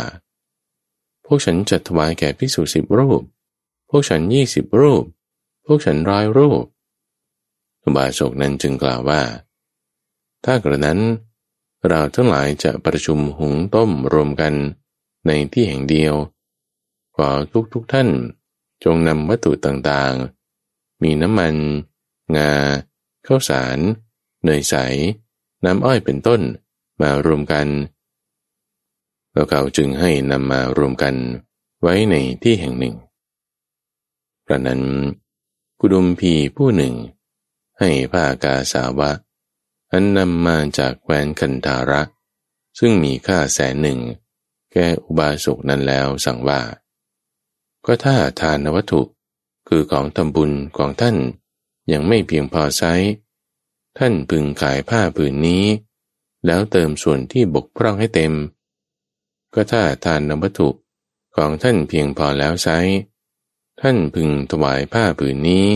[1.33, 3.22] วกฉันจะถวายแก่ภิกษุสิบรูป
[3.91, 5.05] พวกฉันยี่สิบรูป
[5.66, 6.64] พวกฉันร้อยรูป
[7.83, 9.22] อุบาสกนั้นจึงกล่าวว่า
[10.45, 11.01] ถ้ากระนั้น
[11.89, 14.55] เราทั้งหลายจะประชุมหุงต้มรวมกัน
[15.26, 16.14] ในที่แห่งเดียว
[17.16, 18.09] ขอทุกทุกท่าน
[18.85, 21.55] จงนำวัตถุต่างๆ มีน้ำมัน
[22.37, 22.53] งา
[23.26, 23.78] ข้าวสาร
[24.45, 24.74] เนยใส
[25.64, 26.41] น้ำอ้อยเป็นต้น
[27.01, 27.66] มารวมกัน
[29.35, 31.14] ล้วเขาจึงให้นำมารวมกัน
[31.83, 32.95] ไว้ในที่แห่งหนึ่ง
[34.47, 34.83] กระนั้น
[35.81, 36.95] กุดุมพีผู้หนึ่ง
[37.78, 39.11] ให้ผ้ากาสาวะ
[39.93, 42.03] อันนำมาจากแคว้นคันธาระ
[42.78, 44.01] ซึ่งมีค่าแสนหนึ่ง
[44.72, 46.61] แก่อุบาสกนั้นแล้วสั่งว่า
[47.87, 49.03] ก็ถ้าทานวัตถุ
[49.68, 51.16] คือของทำบุญของท่าน
[51.93, 52.93] ยังไม่เพียงพอใช้
[53.99, 55.64] ท่านพึงขายผ้าผืนนี้
[56.47, 58.33] แล้วเติมส่วนที่บกพร่องให้เต็ม
[59.55, 60.69] ก็ถ้าทานนวัตถุ
[61.37, 62.79] ของท่านเพียงพอแล้วใช้
[63.81, 65.67] ท่านพึงถวายผ้าผืนนี้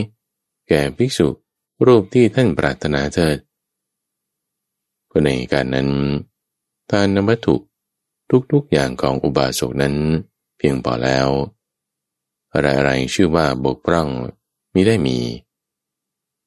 [0.68, 1.28] แก่ภิกษุ
[1.86, 3.38] รูปที่ท่านปรารถนาเถิด
[5.10, 5.88] ก็ในการนั้น
[6.90, 7.56] ทานนวัตถุ
[8.52, 9.96] ทุกๆอย่างของอุบาสกนั้น
[10.58, 11.28] เพียงพอแล้ว
[12.52, 14.08] อะไรๆชื่อว่าบกพร่อง
[14.74, 15.18] มิได้มี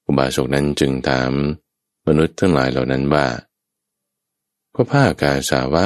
[0.05, 1.31] อุบาสกนั้นจึงถาม
[2.07, 3.27] มนุษย์ทั้งหลายเหล่านั้นว่า
[4.75, 5.83] ก็ผ้ากาสาวะ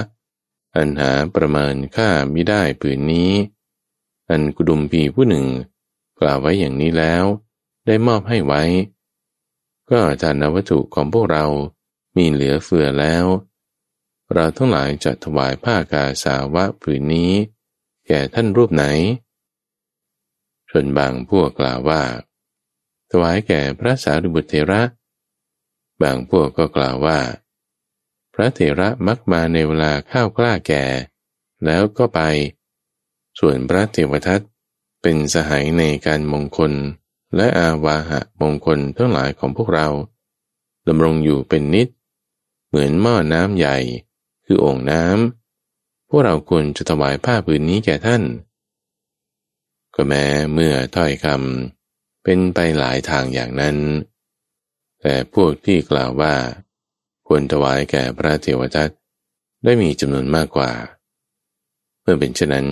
[0.75, 3.31] อันหาประเมินค่ามิได้ผืนนี้
[4.29, 5.45] อันกุดุมพีผู้หนึ่ง
[6.19, 7.23] กล่าวไว้อย่างนี้แล้ว
[7.85, 8.63] ได้มอบให้ไว้
[9.89, 11.45] ก็ทานวัตถุของพวกเรา
[12.15, 13.25] มีเหลือเฟือแล้ว
[14.33, 17.31] เราทั้งหลายจะถวายผ้ากาสาวะผืนนี้
[18.07, 18.85] แก่ท่านรูปไหน
[20.69, 22.01] ส่วนบางพวกกล่าวว่า
[23.11, 24.81] ถวายแก่พระสารีบุตรเถระ
[26.01, 27.19] บางพวกก็กล่าวว่า
[28.33, 30.83] พระเถระมักมาในเวลาข้าวกล้าแก่
[31.65, 32.19] แล้วก็ไป
[33.39, 34.41] ส่วนพระเทวทัต
[35.01, 36.71] เป็นสหายในการมงคล
[37.35, 39.87] และอาวาหะมงคลทั้งหลายของพวกเรา
[40.87, 41.87] ดำรงอยู่เป็นนิด
[42.67, 43.77] เหมือนหม้อน้ำใหญ่
[44.45, 48.23] คือโอ่งน้ำพวกเราควรจะถวายผ้าผืนนี้แก่ท่าน
[49.95, 53.77] ก็แม้เมื่อถ้อยคำเป็นไปหลายทางอย่างนั้น
[55.01, 56.35] แต่พวกที่กล่าวว่า
[57.33, 58.89] ควรถวายแก่พระเทวทัต
[59.63, 60.71] ได้มีจำนวนมากกว่า
[62.01, 62.67] เมื่อเป็นเช่นนั้น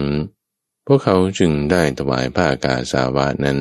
[0.85, 3.59] พวกเขาจึงได้ถวายผ้ากาสาวะนั้น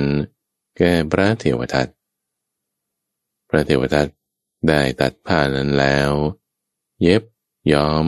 [0.77, 1.89] แก่พระเทวทัต
[3.49, 4.09] พระเทวทัต
[4.69, 6.11] ได้ตัดผ้านั้นแล้ว
[7.03, 7.23] เย็บ
[7.73, 8.07] ย้อม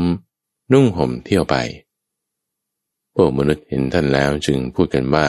[0.72, 1.57] นุ่งห่มเที่ยวไป
[3.14, 5.28] พวกมนุษย์เห็นท่านแล้วจึงพูดกันว่า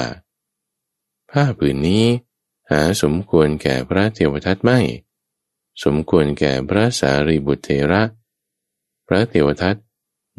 [1.31, 2.03] ผ้าผืนนี้
[2.71, 4.79] หาสมควรแก่พระเทวทัตไม่
[5.83, 8.01] สมควรแก่พระสารีบุตรเทระ
[9.07, 9.75] พระเทวทัต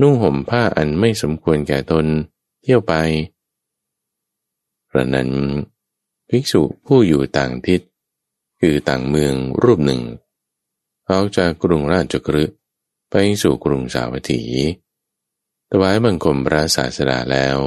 [0.01, 2.07] นุ่งห่มผ้าอันไม่สมควรแก่ตน
[2.63, 2.95] เที่ยวไป
[4.91, 5.31] พระนั้น
[6.29, 7.81] ภิกษุผู้อยู่ต่างทิศ
[8.61, 10.03] คือต่างเมืองรูปหนึ่ง
[11.11, 12.57] ออกจากกรุงราชกฤห์
[13.11, 14.43] ไปสู่กรุงสาวัตถี
[15.71, 17.59] ถวายบังคมพระศาสดาแล้ว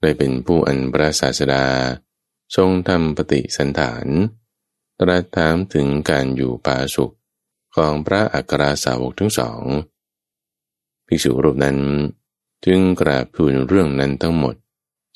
[0.00, 1.64] ได้เป็นผู้อันพระศาสดา
[2.56, 4.06] ทรงทำปฏิสันฐาน
[5.00, 7.14] ตรัสถามถึงการอยู่ป่าสุข
[7.76, 9.62] ของพระอัครสาวกทั้งสอง
[11.06, 11.78] ภิกษุรูปนั้น
[12.66, 14.54] จึงกราบทูลเรื่องนั้นทั้งหมด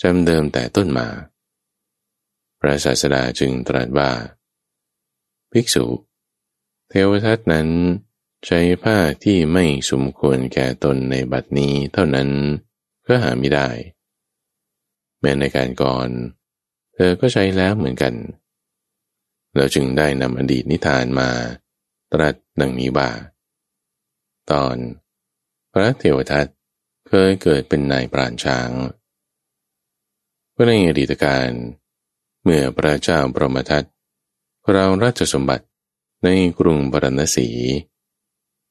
[0.03, 1.09] จำเดิมแต่ต้นมา
[2.61, 4.11] พระศาสดาจึงตรัสว่า
[5.53, 5.87] ภิกษุ
[6.89, 7.69] เทวทัตนั้น
[8.47, 12.29] ใช้ผ้าที่ไม่สมควรแก่ตนในบัดนี้เท่านั้น
[13.07, 13.69] ก็หาไม่ได้
[15.21, 16.09] แม้ในการก่อน
[16.95, 18.15] เธอก็ใช้แล้วเหมือนกัน
[19.57, 21.31] เราจึงได้นำอดีตนิทานมา
[22.13, 23.11] ตรัสดังนี้ว่า
[24.51, 24.77] ตอน
[25.73, 26.47] พระเทวทัต
[27.09, 28.71] เคยเกิดเป็นนายปราณช้าง
[30.53, 31.51] เมื่อในอดีตการ
[32.43, 33.85] เมื่อพระเจ้าปรมทัต
[34.73, 35.67] เราราชสมบัติ
[36.25, 36.29] ใน
[36.59, 37.49] กรุงบรณสี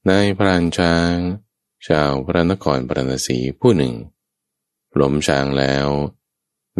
[0.09, 1.15] นายพรานช้าง
[1.87, 3.93] ชาวพระนครปรณสีผู้หนึ่ง
[4.95, 5.87] หลมช้างแล้ว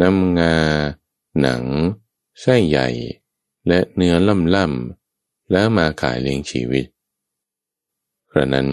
[0.02, 0.56] นำงา
[1.40, 1.62] หนัง
[2.40, 2.88] ไส้ใหญ่
[3.68, 6.86] และเนื้อล่ำล่ำแล้วมาขายเลี้ยงชีวิต
[8.30, 8.70] กระนั้น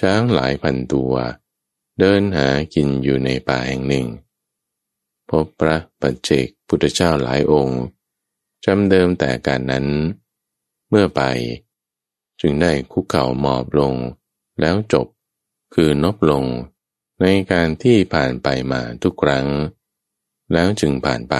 [0.00, 1.14] ช้างหลายพันตัว
[2.00, 4.06] เดินหากินอยู่ในป่าแห่งหนึ่ง
[5.30, 7.82] พบพระปัจเจกพุทธเจ้าหลายองค์
[8.64, 9.86] จำเดิมแต่การนั้น
[10.88, 11.22] เมื่อไป
[12.40, 13.94] จึงได้คุกเข่าหมอบลง
[14.60, 15.06] แล้วจบ
[15.74, 16.44] คือนบลง
[17.20, 19.46] ในการที่ผ่านไปมาทุกครั้ง
[20.52, 21.34] แล้วจึงผ่านไป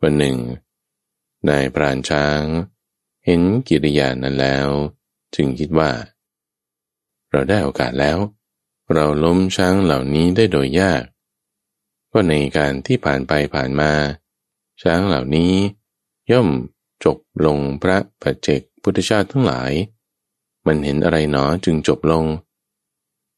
[0.00, 0.36] วันหนึ่ง
[1.48, 2.42] นายพรานช้าง
[3.24, 4.68] เห็นกิริยานั้นแล้ว
[5.34, 5.90] จึงคิดว่า
[7.30, 8.18] เราได้โอกาสแล้ว
[8.92, 11.02] เราล้มช้างเหล่านี้ได้โดยยาก
[12.12, 13.92] ก็ในการที่ผ่านไปผ่านมา
[14.82, 15.52] ช้างเหล่านี้
[16.30, 16.48] ย่อม
[17.04, 19.72] จบลงพระปัจเจกพุทธชาติทั้งหลาย
[20.66, 22.24] มันเห็นอะไรหนอจึงจบลง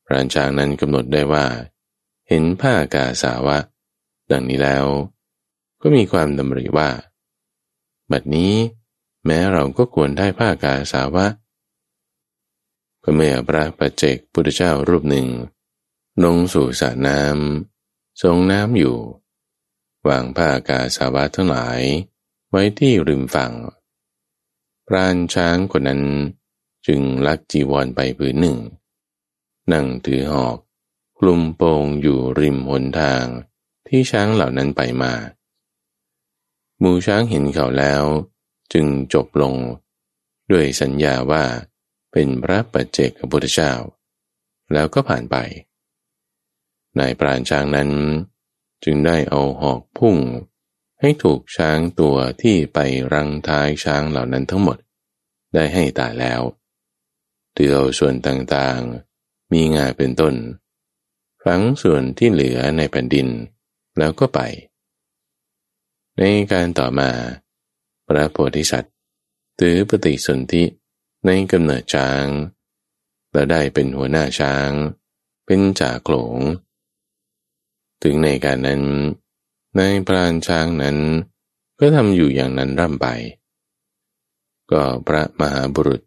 [0.06, 1.46] พระชางนั้นกำหนดได้ว่า
[2.28, 3.58] เห็นผ้ากาสาวะ
[4.30, 4.86] ดังนี้แล้ว
[5.82, 6.88] ก็มีความดำริว่า
[8.10, 8.54] บัดนี้
[9.26, 11.26] แม้เราก็ควรได้ผ้ากาสาวะ
[13.02, 15.28] ก็เมื่อพระปัจเจกพุทธเจ้ารูปหนึ่ง
[16.24, 18.96] ลงสู่สระน้ำทรงน้ำอยู่
[20.08, 21.80] วางผ้ากาสาวะทั้งหลาย
[22.50, 23.52] ไว้ที่ริมฝั่ง
[24.86, 26.02] พรานช้างคนนั้น
[26.86, 28.58] จึงลักจีวรไปผืนหนึ่ง
[29.72, 30.56] นั่งถือหอก
[31.18, 33.24] คลุมโปงอยู่ริมหนทาง
[33.86, 35.12] ที่ช้างเหล่านั้นไปมา
[36.80, 38.04] หมูช้างเห็นเขาแล้ว
[38.72, 39.54] จึงจบลง
[40.50, 41.44] ด้วยสัญญาว่า
[42.12, 43.72] เป็นพระปัจเจกพุทธเจ้า
[44.72, 45.36] แล้วก็ผ่านไป
[46.98, 47.90] นายปราณช้างนั้น
[48.84, 50.16] จึงได้เอาหอกพุ่ง
[51.00, 52.78] ให้ถูกช้างตัวที่ไป
[53.12, 54.76] รังท้ายช้างเหล่านั้นทั้งหมด
[55.54, 56.42] ได้ให้ตายแล้ว
[57.52, 60.34] เตียวส่วนต่างๆ มีงาเป็นต้น
[61.44, 63.28] ฝังส่วนที่เหลือในแผ่นดิน
[63.98, 64.40] แล้วก็ไป
[66.18, 67.10] ในการต่อมา
[68.06, 68.94] พระโพธิสัตว์
[69.60, 70.64] ถือปฏิสนธิ
[71.26, 72.24] ในกำเนิดช้าง
[73.32, 74.70] แล้วได้เป็นหัวหน้าช้าง
[75.46, 76.38] เป็นจ่าโขลง
[78.02, 78.82] ถึงในการนั้น
[79.76, 80.98] ในพรานช้างนั้น
[81.78, 83.06] ก็ทำอยู่อย่างนั้นร่ำไป
[84.70, 86.00] ก็พระมหาบุรุษ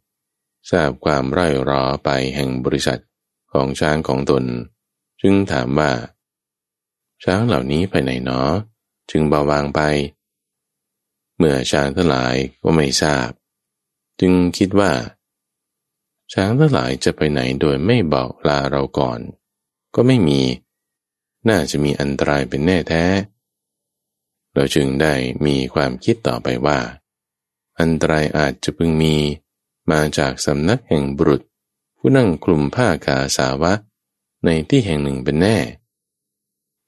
[0.72, 3.02] ทราบความร่อยรอไปแห่งบริษัท
[3.52, 4.44] ของช้างของตน
[5.22, 5.92] จึงถามว่า
[7.24, 8.50] ช้างเหล่านี้ไปไหนเนาะ
[9.10, 9.80] จึงเบาบางไป
[11.38, 13.30] เมื่อช้างทั้งหลายก็ไม่ทราบ
[14.20, 14.92] จึงคิดว่า
[16.34, 19.20] ช้างทั้งหลายจะไปไหนโดยไม่บอกลาเราก่อน
[19.96, 20.42] ก็ไม่มี
[21.50, 23.04] น่าจะมีอันตรายเป็นแน่แท้
[24.54, 25.14] เราจึงได้
[25.46, 26.80] มีความคิดต่อไปว่า
[27.80, 29.16] อันตรายอาจจะพึงมี
[29.92, 31.42] มาจากสำนักแห่งบุรุษ
[31.98, 33.74] ผู้นั่งคลุมผ้ากาสาวะ
[34.46, 35.58] ในที่แห่งหนึ่งเป็นแน่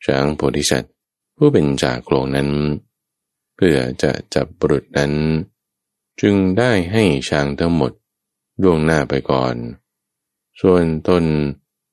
[0.05, 0.93] ช้างโพธิสัตว์
[1.37, 2.49] ผู้เป็นจากโคลงนั้น
[3.55, 5.13] เพื่อจะจับบุรุษนั้น
[6.21, 7.91] จึงได้ให้ช้างทั้งหมด
[8.61, 9.55] ล่วงหน้าไปก่อน
[10.61, 11.23] ส่วนตน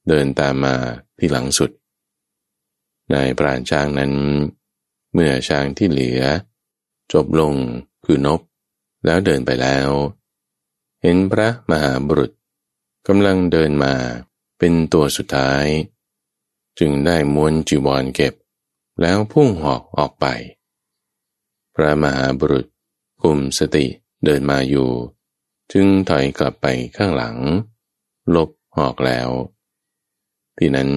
[0.09, 0.77] เดินตามมา
[1.19, 1.71] ที่หลังสุด
[3.13, 4.13] นายปราณช้างนั้น
[5.13, 6.23] เมื่อช้างที่เหลือ
[7.13, 7.55] จบลง
[8.05, 8.41] คือนบ
[9.05, 9.89] แล้วเดินไปแล้ว
[11.03, 12.33] เห็นพระมหาบุรุษ
[13.07, 13.95] กำลังเดินมา
[14.59, 15.67] เป็นตัวสุดท้าย
[16.79, 18.35] จึงได้ม้วนจีวรเก็บ
[19.01, 20.27] แล้วพุ่งหอกออกไป
[21.75, 22.67] พระมหาบุรุษ
[23.23, 23.87] คุมสติ
[24.25, 24.91] เดินมาอยู่
[25.73, 27.37] จึงถอยกลับไปข้างหลัง
[28.35, 29.29] ลบหอกแล้ว
[30.59, 30.91] ที่นั้น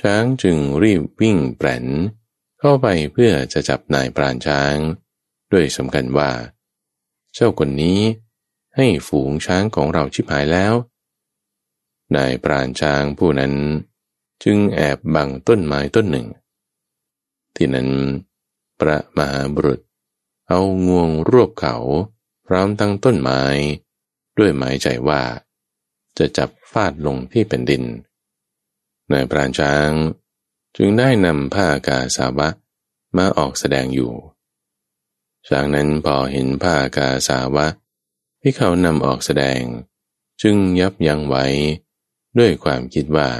[0.00, 1.86] ช้างจึงรีบวิ่งแปรน
[2.60, 4.76] เข้าไปเพื่อจะจับนายปราณช้าง
[5.52, 6.30] ด้วยสำคัญว่า
[7.34, 8.00] เจ้าคนนี้
[8.76, 10.74] ให้ฝูงช้างของเราชิบหายแล้ว
[12.16, 13.52] นายปราณช้างผู้นั้น
[14.44, 16.26] จึงแอบบังต้นไม้ต้นหนึ่ง
[17.56, 17.88] ที่นั้น
[18.80, 19.80] พระมหาบุรุษ
[20.48, 21.76] เอางวงรวบเขา
[22.46, 23.42] พร้อมทั้งต้นไม้
[24.38, 25.22] ด้วยหมายใจว่า
[26.18, 27.84] จะจับฟาดลงที่เป็นดิน
[29.12, 29.90] นายปราณช้าง
[30.76, 32.48] จึงได้นำผ้ากาสาวะ
[33.16, 34.12] มาออกแสดงอยู่
[35.50, 37.66] จากนั้นพอเห็นผ้ากาสาวะ
[38.40, 39.62] ที่เขานำออกแสดง
[40.42, 41.46] จึงยับยั้งไว้
[42.38, 43.30] ด้วยความคิดว่า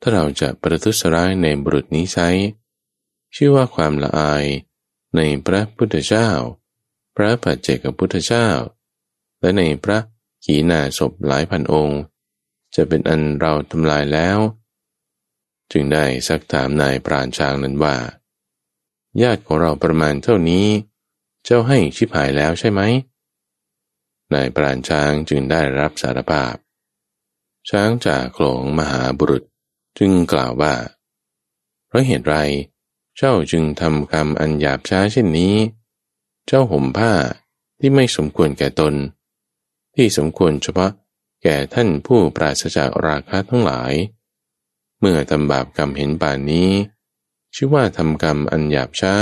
[0.00, 2.28] ถ้าเราจะประทุษร้ายในบุรุษนี้ใช้
[3.34, 4.44] ชื่อว่าความละอาย
[5.16, 6.28] ในพระพุทธเจ้า
[7.16, 8.48] พระปัจเจกพุทธเจ้า
[9.40, 9.98] และในพระ
[10.44, 12.00] ขีณาศพหลายพันองค์
[12.74, 14.38] จะเป็นอันเราทำลายแล้ว
[15.72, 17.96] จึงได้ซักถามนายปราณช้างนั้นว่า
[19.22, 20.66] ญาติของเราประมาณเท่านี้
[21.44, 22.80] เจ้าให้ชิบหายแล้วใช่ไหม
[24.34, 26.54] นายปราณช้างจึงได้รับสารภาพ
[27.70, 29.42] ช้างจากโขลงมหาบุรุษ
[29.98, 30.74] จึงกล่าวว่า
[31.86, 32.36] เพราะเหตุไร
[33.16, 35.54] เจ้าจึงทำคำอันหยาบช้าเช่นนี้
[36.46, 37.12] เจ้าห่มผ้า
[37.78, 38.94] ที่ไม่สมควรแก่ตน
[39.94, 40.92] ที่สมควรเฉพาะ
[41.42, 43.92] แก่ท่านผู้ปราศจากราคะทั้งหลาย
[45.00, 46.70] เมื่อทำบาปกรรมเห็นป่านนี้
[47.54, 49.14] ชื่อว่าทำกรรมอันหยาบช้า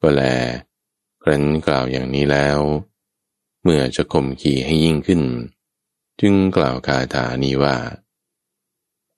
[0.00, 0.22] ก็แล
[1.22, 2.58] ครั้นกล่าวอย่างนี้แล้ว
[3.62, 5.22] เมื่อจะข่มขี่ให้ยิ่งขึ้น
[6.20, 7.76] จึงกล่าวคาถานี้ว่า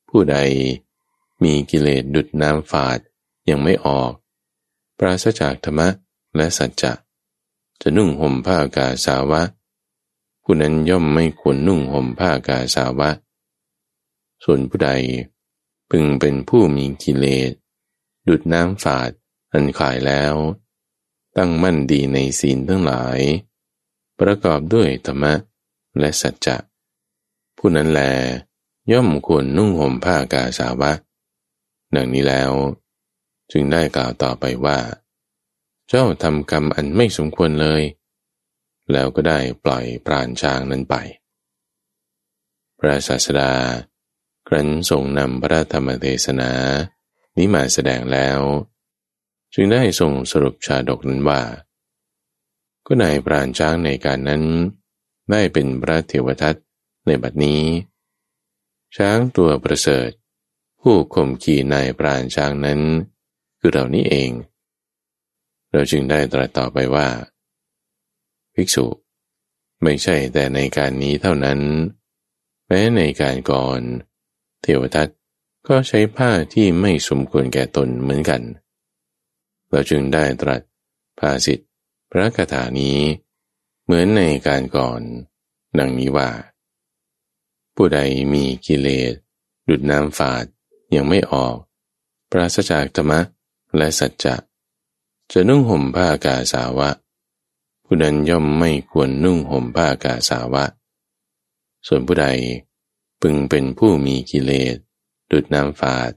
[0.09, 0.37] ผู้ใด
[1.43, 2.99] มีกิเลสดุดน้ำฝาด
[3.49, 4.12] ยังไม่ออก
[4.99, 5.89] ปราศจากธรรมะ
[6.37, 6.93] และสัจจะ
[7.80, 9.43] จะนุ่งห่มผ้ากาสาวะ
[10.43, 13.11] ผู้นั้นย่อมไม่ควรนุ่งห่มผ้ากาสาวะ
[14.45, 14.91] ส่วนผู้ใด
[15.91, 17.53] พึงเป็นผู้มีกิเลส
[18.28, 19.11] ดุดน้ำฝาด
[19.53, 20.34] อันขายแล้ว
[21.37, 23.18] ตั้งมั่นดีในศีลทั้งหลาย
[24.20, 25.34] ประกอบด้วยธรรมะ
[25.99, 26.57] และสัจจะ
[27.57, 28.01] ผู้นั้นแล
[28.93, 30.93] ย่อมควรนุ่งห่มผ้ากาสาวะ
[31.95, 32.53] ดังนี้แล้ว
[33.53, 34.78] จึงได้กล่าวต่อไปว่า
[35.89, 37.82] เจ้าทำกรรมอันไม่สมควรเลย
[38.93, 40.95] แล้วก็ได้ปล่อยปราณช้างนั้นไป
[42.78, 43.53] พระศาสดา
[44.49, 46.53] ครั้นทรงนำพระธรรมเทศนา
[47.37, 48.41] นี้มาแสดงแล้ว
[49.55, 51.43] จึงได้ทรงสรุปชาดกนั้นว่า
[52.87, 54.45] ก็นายปราณช้างในการนั้น
[55.30, 56.57] ได้เป็นพระเทวทัต
[57.07, 57.62] ในบัดนี้
[58.97, 60.11] ช้างตัวประเสริฐ
[60.81, 62.81] ผู้ข่มขี่นายปราณช้างนั้น
[63.59, 64.31] คือเรานี้เอง
[65.72, 67.09] เราจึงได้ตรัสต่อไปว่า
[68.55, 68.87] ภิกษุ
[69.83, 71.61] ไม่ใช่แต่ในการนี้เท่านั้น
[72.66, 73.81] แม้ในการก่อน
[74.62, 75.09] เทวทัต
[75.68, 78.43] ก็ใช้ผ้าที่ไม่สมควรแก่ตนเหมือนกัน
[79.68, 80.61] เราจึงได้ตรัส
[81.18, 81.66] ภาสิทธิ
[82.11, 82.99] พระคาถานี้
[83.85, 85.01] เหมือนในการก่อน
[85.79, 86.31] ดังนี้ว่า
[87.74, 87.99] ผู้ใด
[88.33, 89.12] มีกิเลส
[89.68, 90.45] ดุดน้ำฝาด
[90.95, 91.57] ยังไม่ออก
[92.30, 93.20] ปราศจากธรรมะ
[93.76, 94.34] และสัจจะ
[95.32, 96.91] จะนุ่งห่มผ้ากาสาวะ
[97.84, 100.64] ผู้นั้นย่อมไม่ควรนุ่งห่มผ้ากาสาวะ
[101.87, 102.26] ส่วนผู้ใด
[103.20, 104.76] พึงเป็นผู้มีกิเลส
[105.30, 106.11] ดุดน้ำฝาด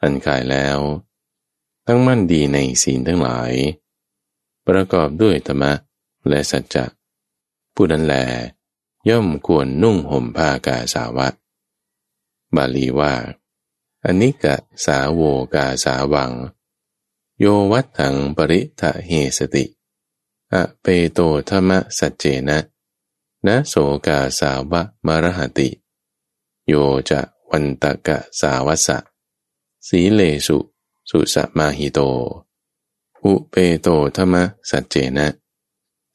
[0.00, 0.78] อันกายแล้ว
[1.86, 3.52] ตั้งมั่นดีในศีลทั้งหลาย
[4.66, 5.72] ประกอบด้วยธรรมะ
[6.28, 6.84] และสัจจะ
[7.74, 8.14] ผู้นั้นแล
[9.08, 11.28] ย่อมควรนุ่งห่มผ้ากาสาวะ
[12.56, 13.14] บาลีว่า
[14.06, 14.54] อนิกะ
[14.84, 15.20] สาโว
[15.54, 16.32] กาสาวัง
[17.38, 19.64] โยวัตถังปริทะเฮสติ
[20.52, 21.18] อะเปโต
[21.48, 22.58] ธรรมสัจเจนะ
[23.46, 23.74] นะโส
[24.06, 25.68] กาสาวะมรหติ
[26.68, 26.74] โย
[27.10, 27.20] จะ
[27.50, 28.98] วันตกะสาวัสะ
[29.86, 30.58] สีเลสุ
[31.10, 32.00] สุสมาหิโต
[33.24, 34.34] อุเปโตธรรม
[34.70, 35.28] สัจเจนะ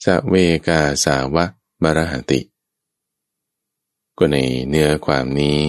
[0.03, 0.33] สะเว
[0.67, 1.45] กาสาวะ
[1.81, 2.39] มรหติ
[4.17, 4.35] ก็ใน
[4.69, 5.61] เนื้อความนี้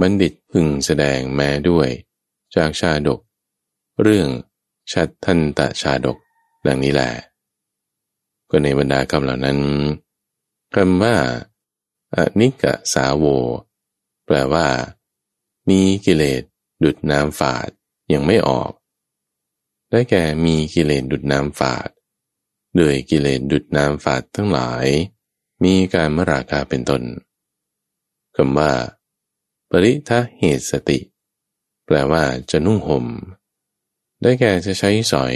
[0.00, 1.88] บัณฑิตพึงแสดงแม้ด้วย
[2.54, 3.20] จากชาดก
[4.02, 4.28] เรื่อง
[4.92, 6.16] ชัดทันตะชาดก
[6.66, 7.10] ดังนี้แหละ
[8.50, 9.58] ก็ในบรรดาคำเหล่านั้น
[10.74, 11.16] คำว่า
[12.14, 13.24] อนิกะสาโว
[14.26, 14.66] แปลว่า
[15.68, 16.42] มีกิเลส
[16.84, 17.68] ดุดน้ำฝาด
[18.12, 18.72] ยังไม่ออก
[19.90, 21.88] ได้แก่มีกิเลสดุดน้ำฝาด
[22.78, 24.86] ด้วยกิเลสดุดน้ำฝาดทั้งหลาย
[25.64, 27.02] มีการมราคาเป็นตน
[28.36, 28.72] คำว่า
[29.70, 30.98] ปริทะเหตุสติ
[31.86, 33.06] แปลว่าจะนุ่งหม่ม
[34.20, 35.34] ได้แก่จะใช้สอย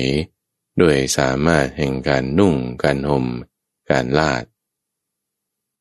[0.79, 3.27] โดยสามารถแห่งการนุ่ง การห่ม
[3.91, 4.45] การลาด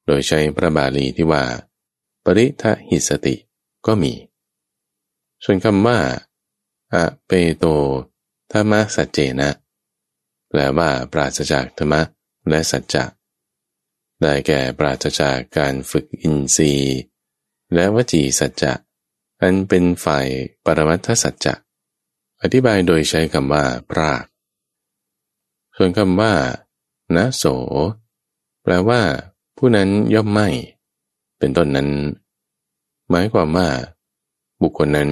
[0.05, 1.43] โดยใช้พระบาลีที่ว่า
[2.23, 3.35] ปริทะหิสติ
[3.85, 4.13] ก็มี
[5.43, 5.99] ส่วนคำว่า
[6.93, 7.65] อะเปโต
[8.51, 9.49] ธรรมสัจเจนะ
[10.49, 12.01] แปลว่าปราศจากธรรมะ
[12.49, 13.05] และสัจจะ
[14.21, 16.99] ได้แก่ปราศจากการฝึกอินทรีย์
[17.73, 18.73] และวจีสัจจะ
[19.41, 20.27] อันเป็นฝ่าย
[20.65, 21.53] ปรมัตถสัจจะ
[22.41, 24.25] อธิบายโดยใช้คำว่าพราก
[25.75, 26.33] ส่วนคำว่า
[27.15, 27.43] นะโส
[28.63, 29.01] แปลว่า
[29.57, 30.47] ผู้นั้นย่อมไม่
[31.37, 31.89] เป็นต้นนั้น
[33.09, 33.69] หมายความว่า
[34.61, 35.11] บุคคลนั้น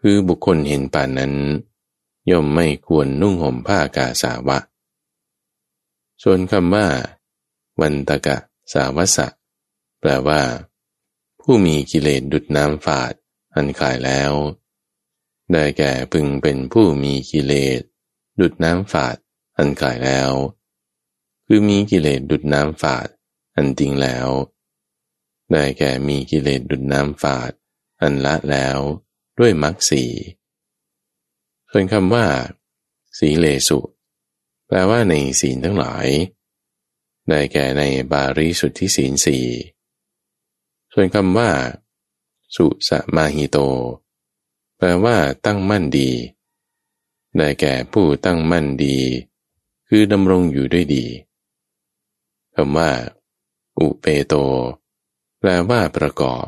[0.00, 1.32] คือบุคคลเห็นป่านนั้น
[2.30, 4.58] ย่อมไม่ควรนุ่งห่มผ้ากาสาวะ
[6.22, 6.86] ส่วนคำว่า
[7.80, 8.36] วันตะกะ
[8.72, 9.26] สาวสะ
[10.00, 10.40] แปลว่า
[11.42, 13.12] ผู้มีกิเลสดุดน้ำฝาด
[13.54, 14.32] อันขายแล้ว
[15.52, 17.80] ได้แก่พึงเป็นผู้มีกิเลส
[18.40, 19.16] ดุดน้ำฝาด
[19.56, 20.32] อันขายแล้ว
[21.46, 23.08] คือมีกิเลสดุดน้ำฝาด
[23.56, 24.28] อันติงแล้ว
[25.50, 27.52] ได้แก่มีกิเลสดุดน้ำฝาด
[28.00, 28.78] อันละแล้ว
[29.38, 30.04] ด้วยมรรคสี
[31.70, 32.26] ส่วนคำว่า
[33.18, 33.78] สีเลสุ
[34.66, 36.06] แปลว่าในศีลทั้งหลาย
[37.28, 37.82] ได้แก่ใน
[38.12, 39.44] บาริสุทธิศีลสี่
[40.92, 41.50] ส่วนคำว่า
[42.54, 43.58] สุสมาหิโต
[44.76, 46.10] แปลว่าตั้งมั่นดี
[47.36, 48.98] ได้แก่ผู้ตั้งมั่นดี
[49.88, 51.06] คือดำรงอยู่ด้วยดี
[52.54, 52.90] คำว่า
[53.78, 54.34] อุเปโต
[55.38, 56.46] แปลว่าประกอบ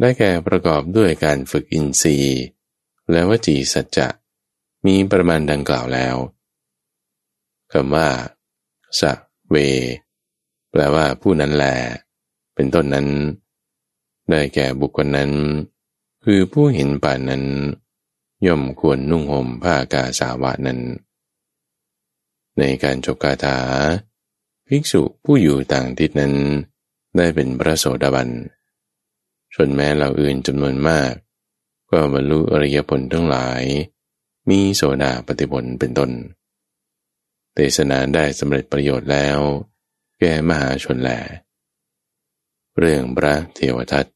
[0.00, 2.42] ได้แก่ประกอบด้วยการฝึกอินทรีย์
[3.10, 4.08] และวจีสัจจะ
[4.86, 6.16] มีประมาณดังกล่าวแล้ว
[7.72, 8.08] คำว่า
[9.00, 9.12] สะ
[9.48, 9.56] เว
[10.70, 11.76] แปลว่าผู้นั้นแหละ
[12.56, 13.08] เป็นต้นนั้น
[14.30, 15.30] ได้แก่บุคคลนั้น
[16.24, 17.44] คือผู้เห็นป่านนั้น
[18.46, 20.80] ย่อมควรนุ่งห่มผ้ากาสาวะนั้น
[22.58, 23.58] ในการจบคาถา
[24.66, 26.34] ภิกษุผู้อยู่ต่างทิศนั้น
[27.16, 28.30] ได้เป็นพระโสดาบัน
[29.54, 31.12] ส่วนแม้เราอื่นจำนวนมาก
[31.90, 33.62] ก็บรรลุอริยผลทั้งหลาย
[34.48, 36.10] มีโสดาปฏิผลเป็นต้น
[37.54, 39.38] เทศนาได้สำเร็จประโยชน์แล้ว
[40.20, 41.10] แก่มหาชนแหล
[42.80, 44.06] เรื่องพระเทวทัต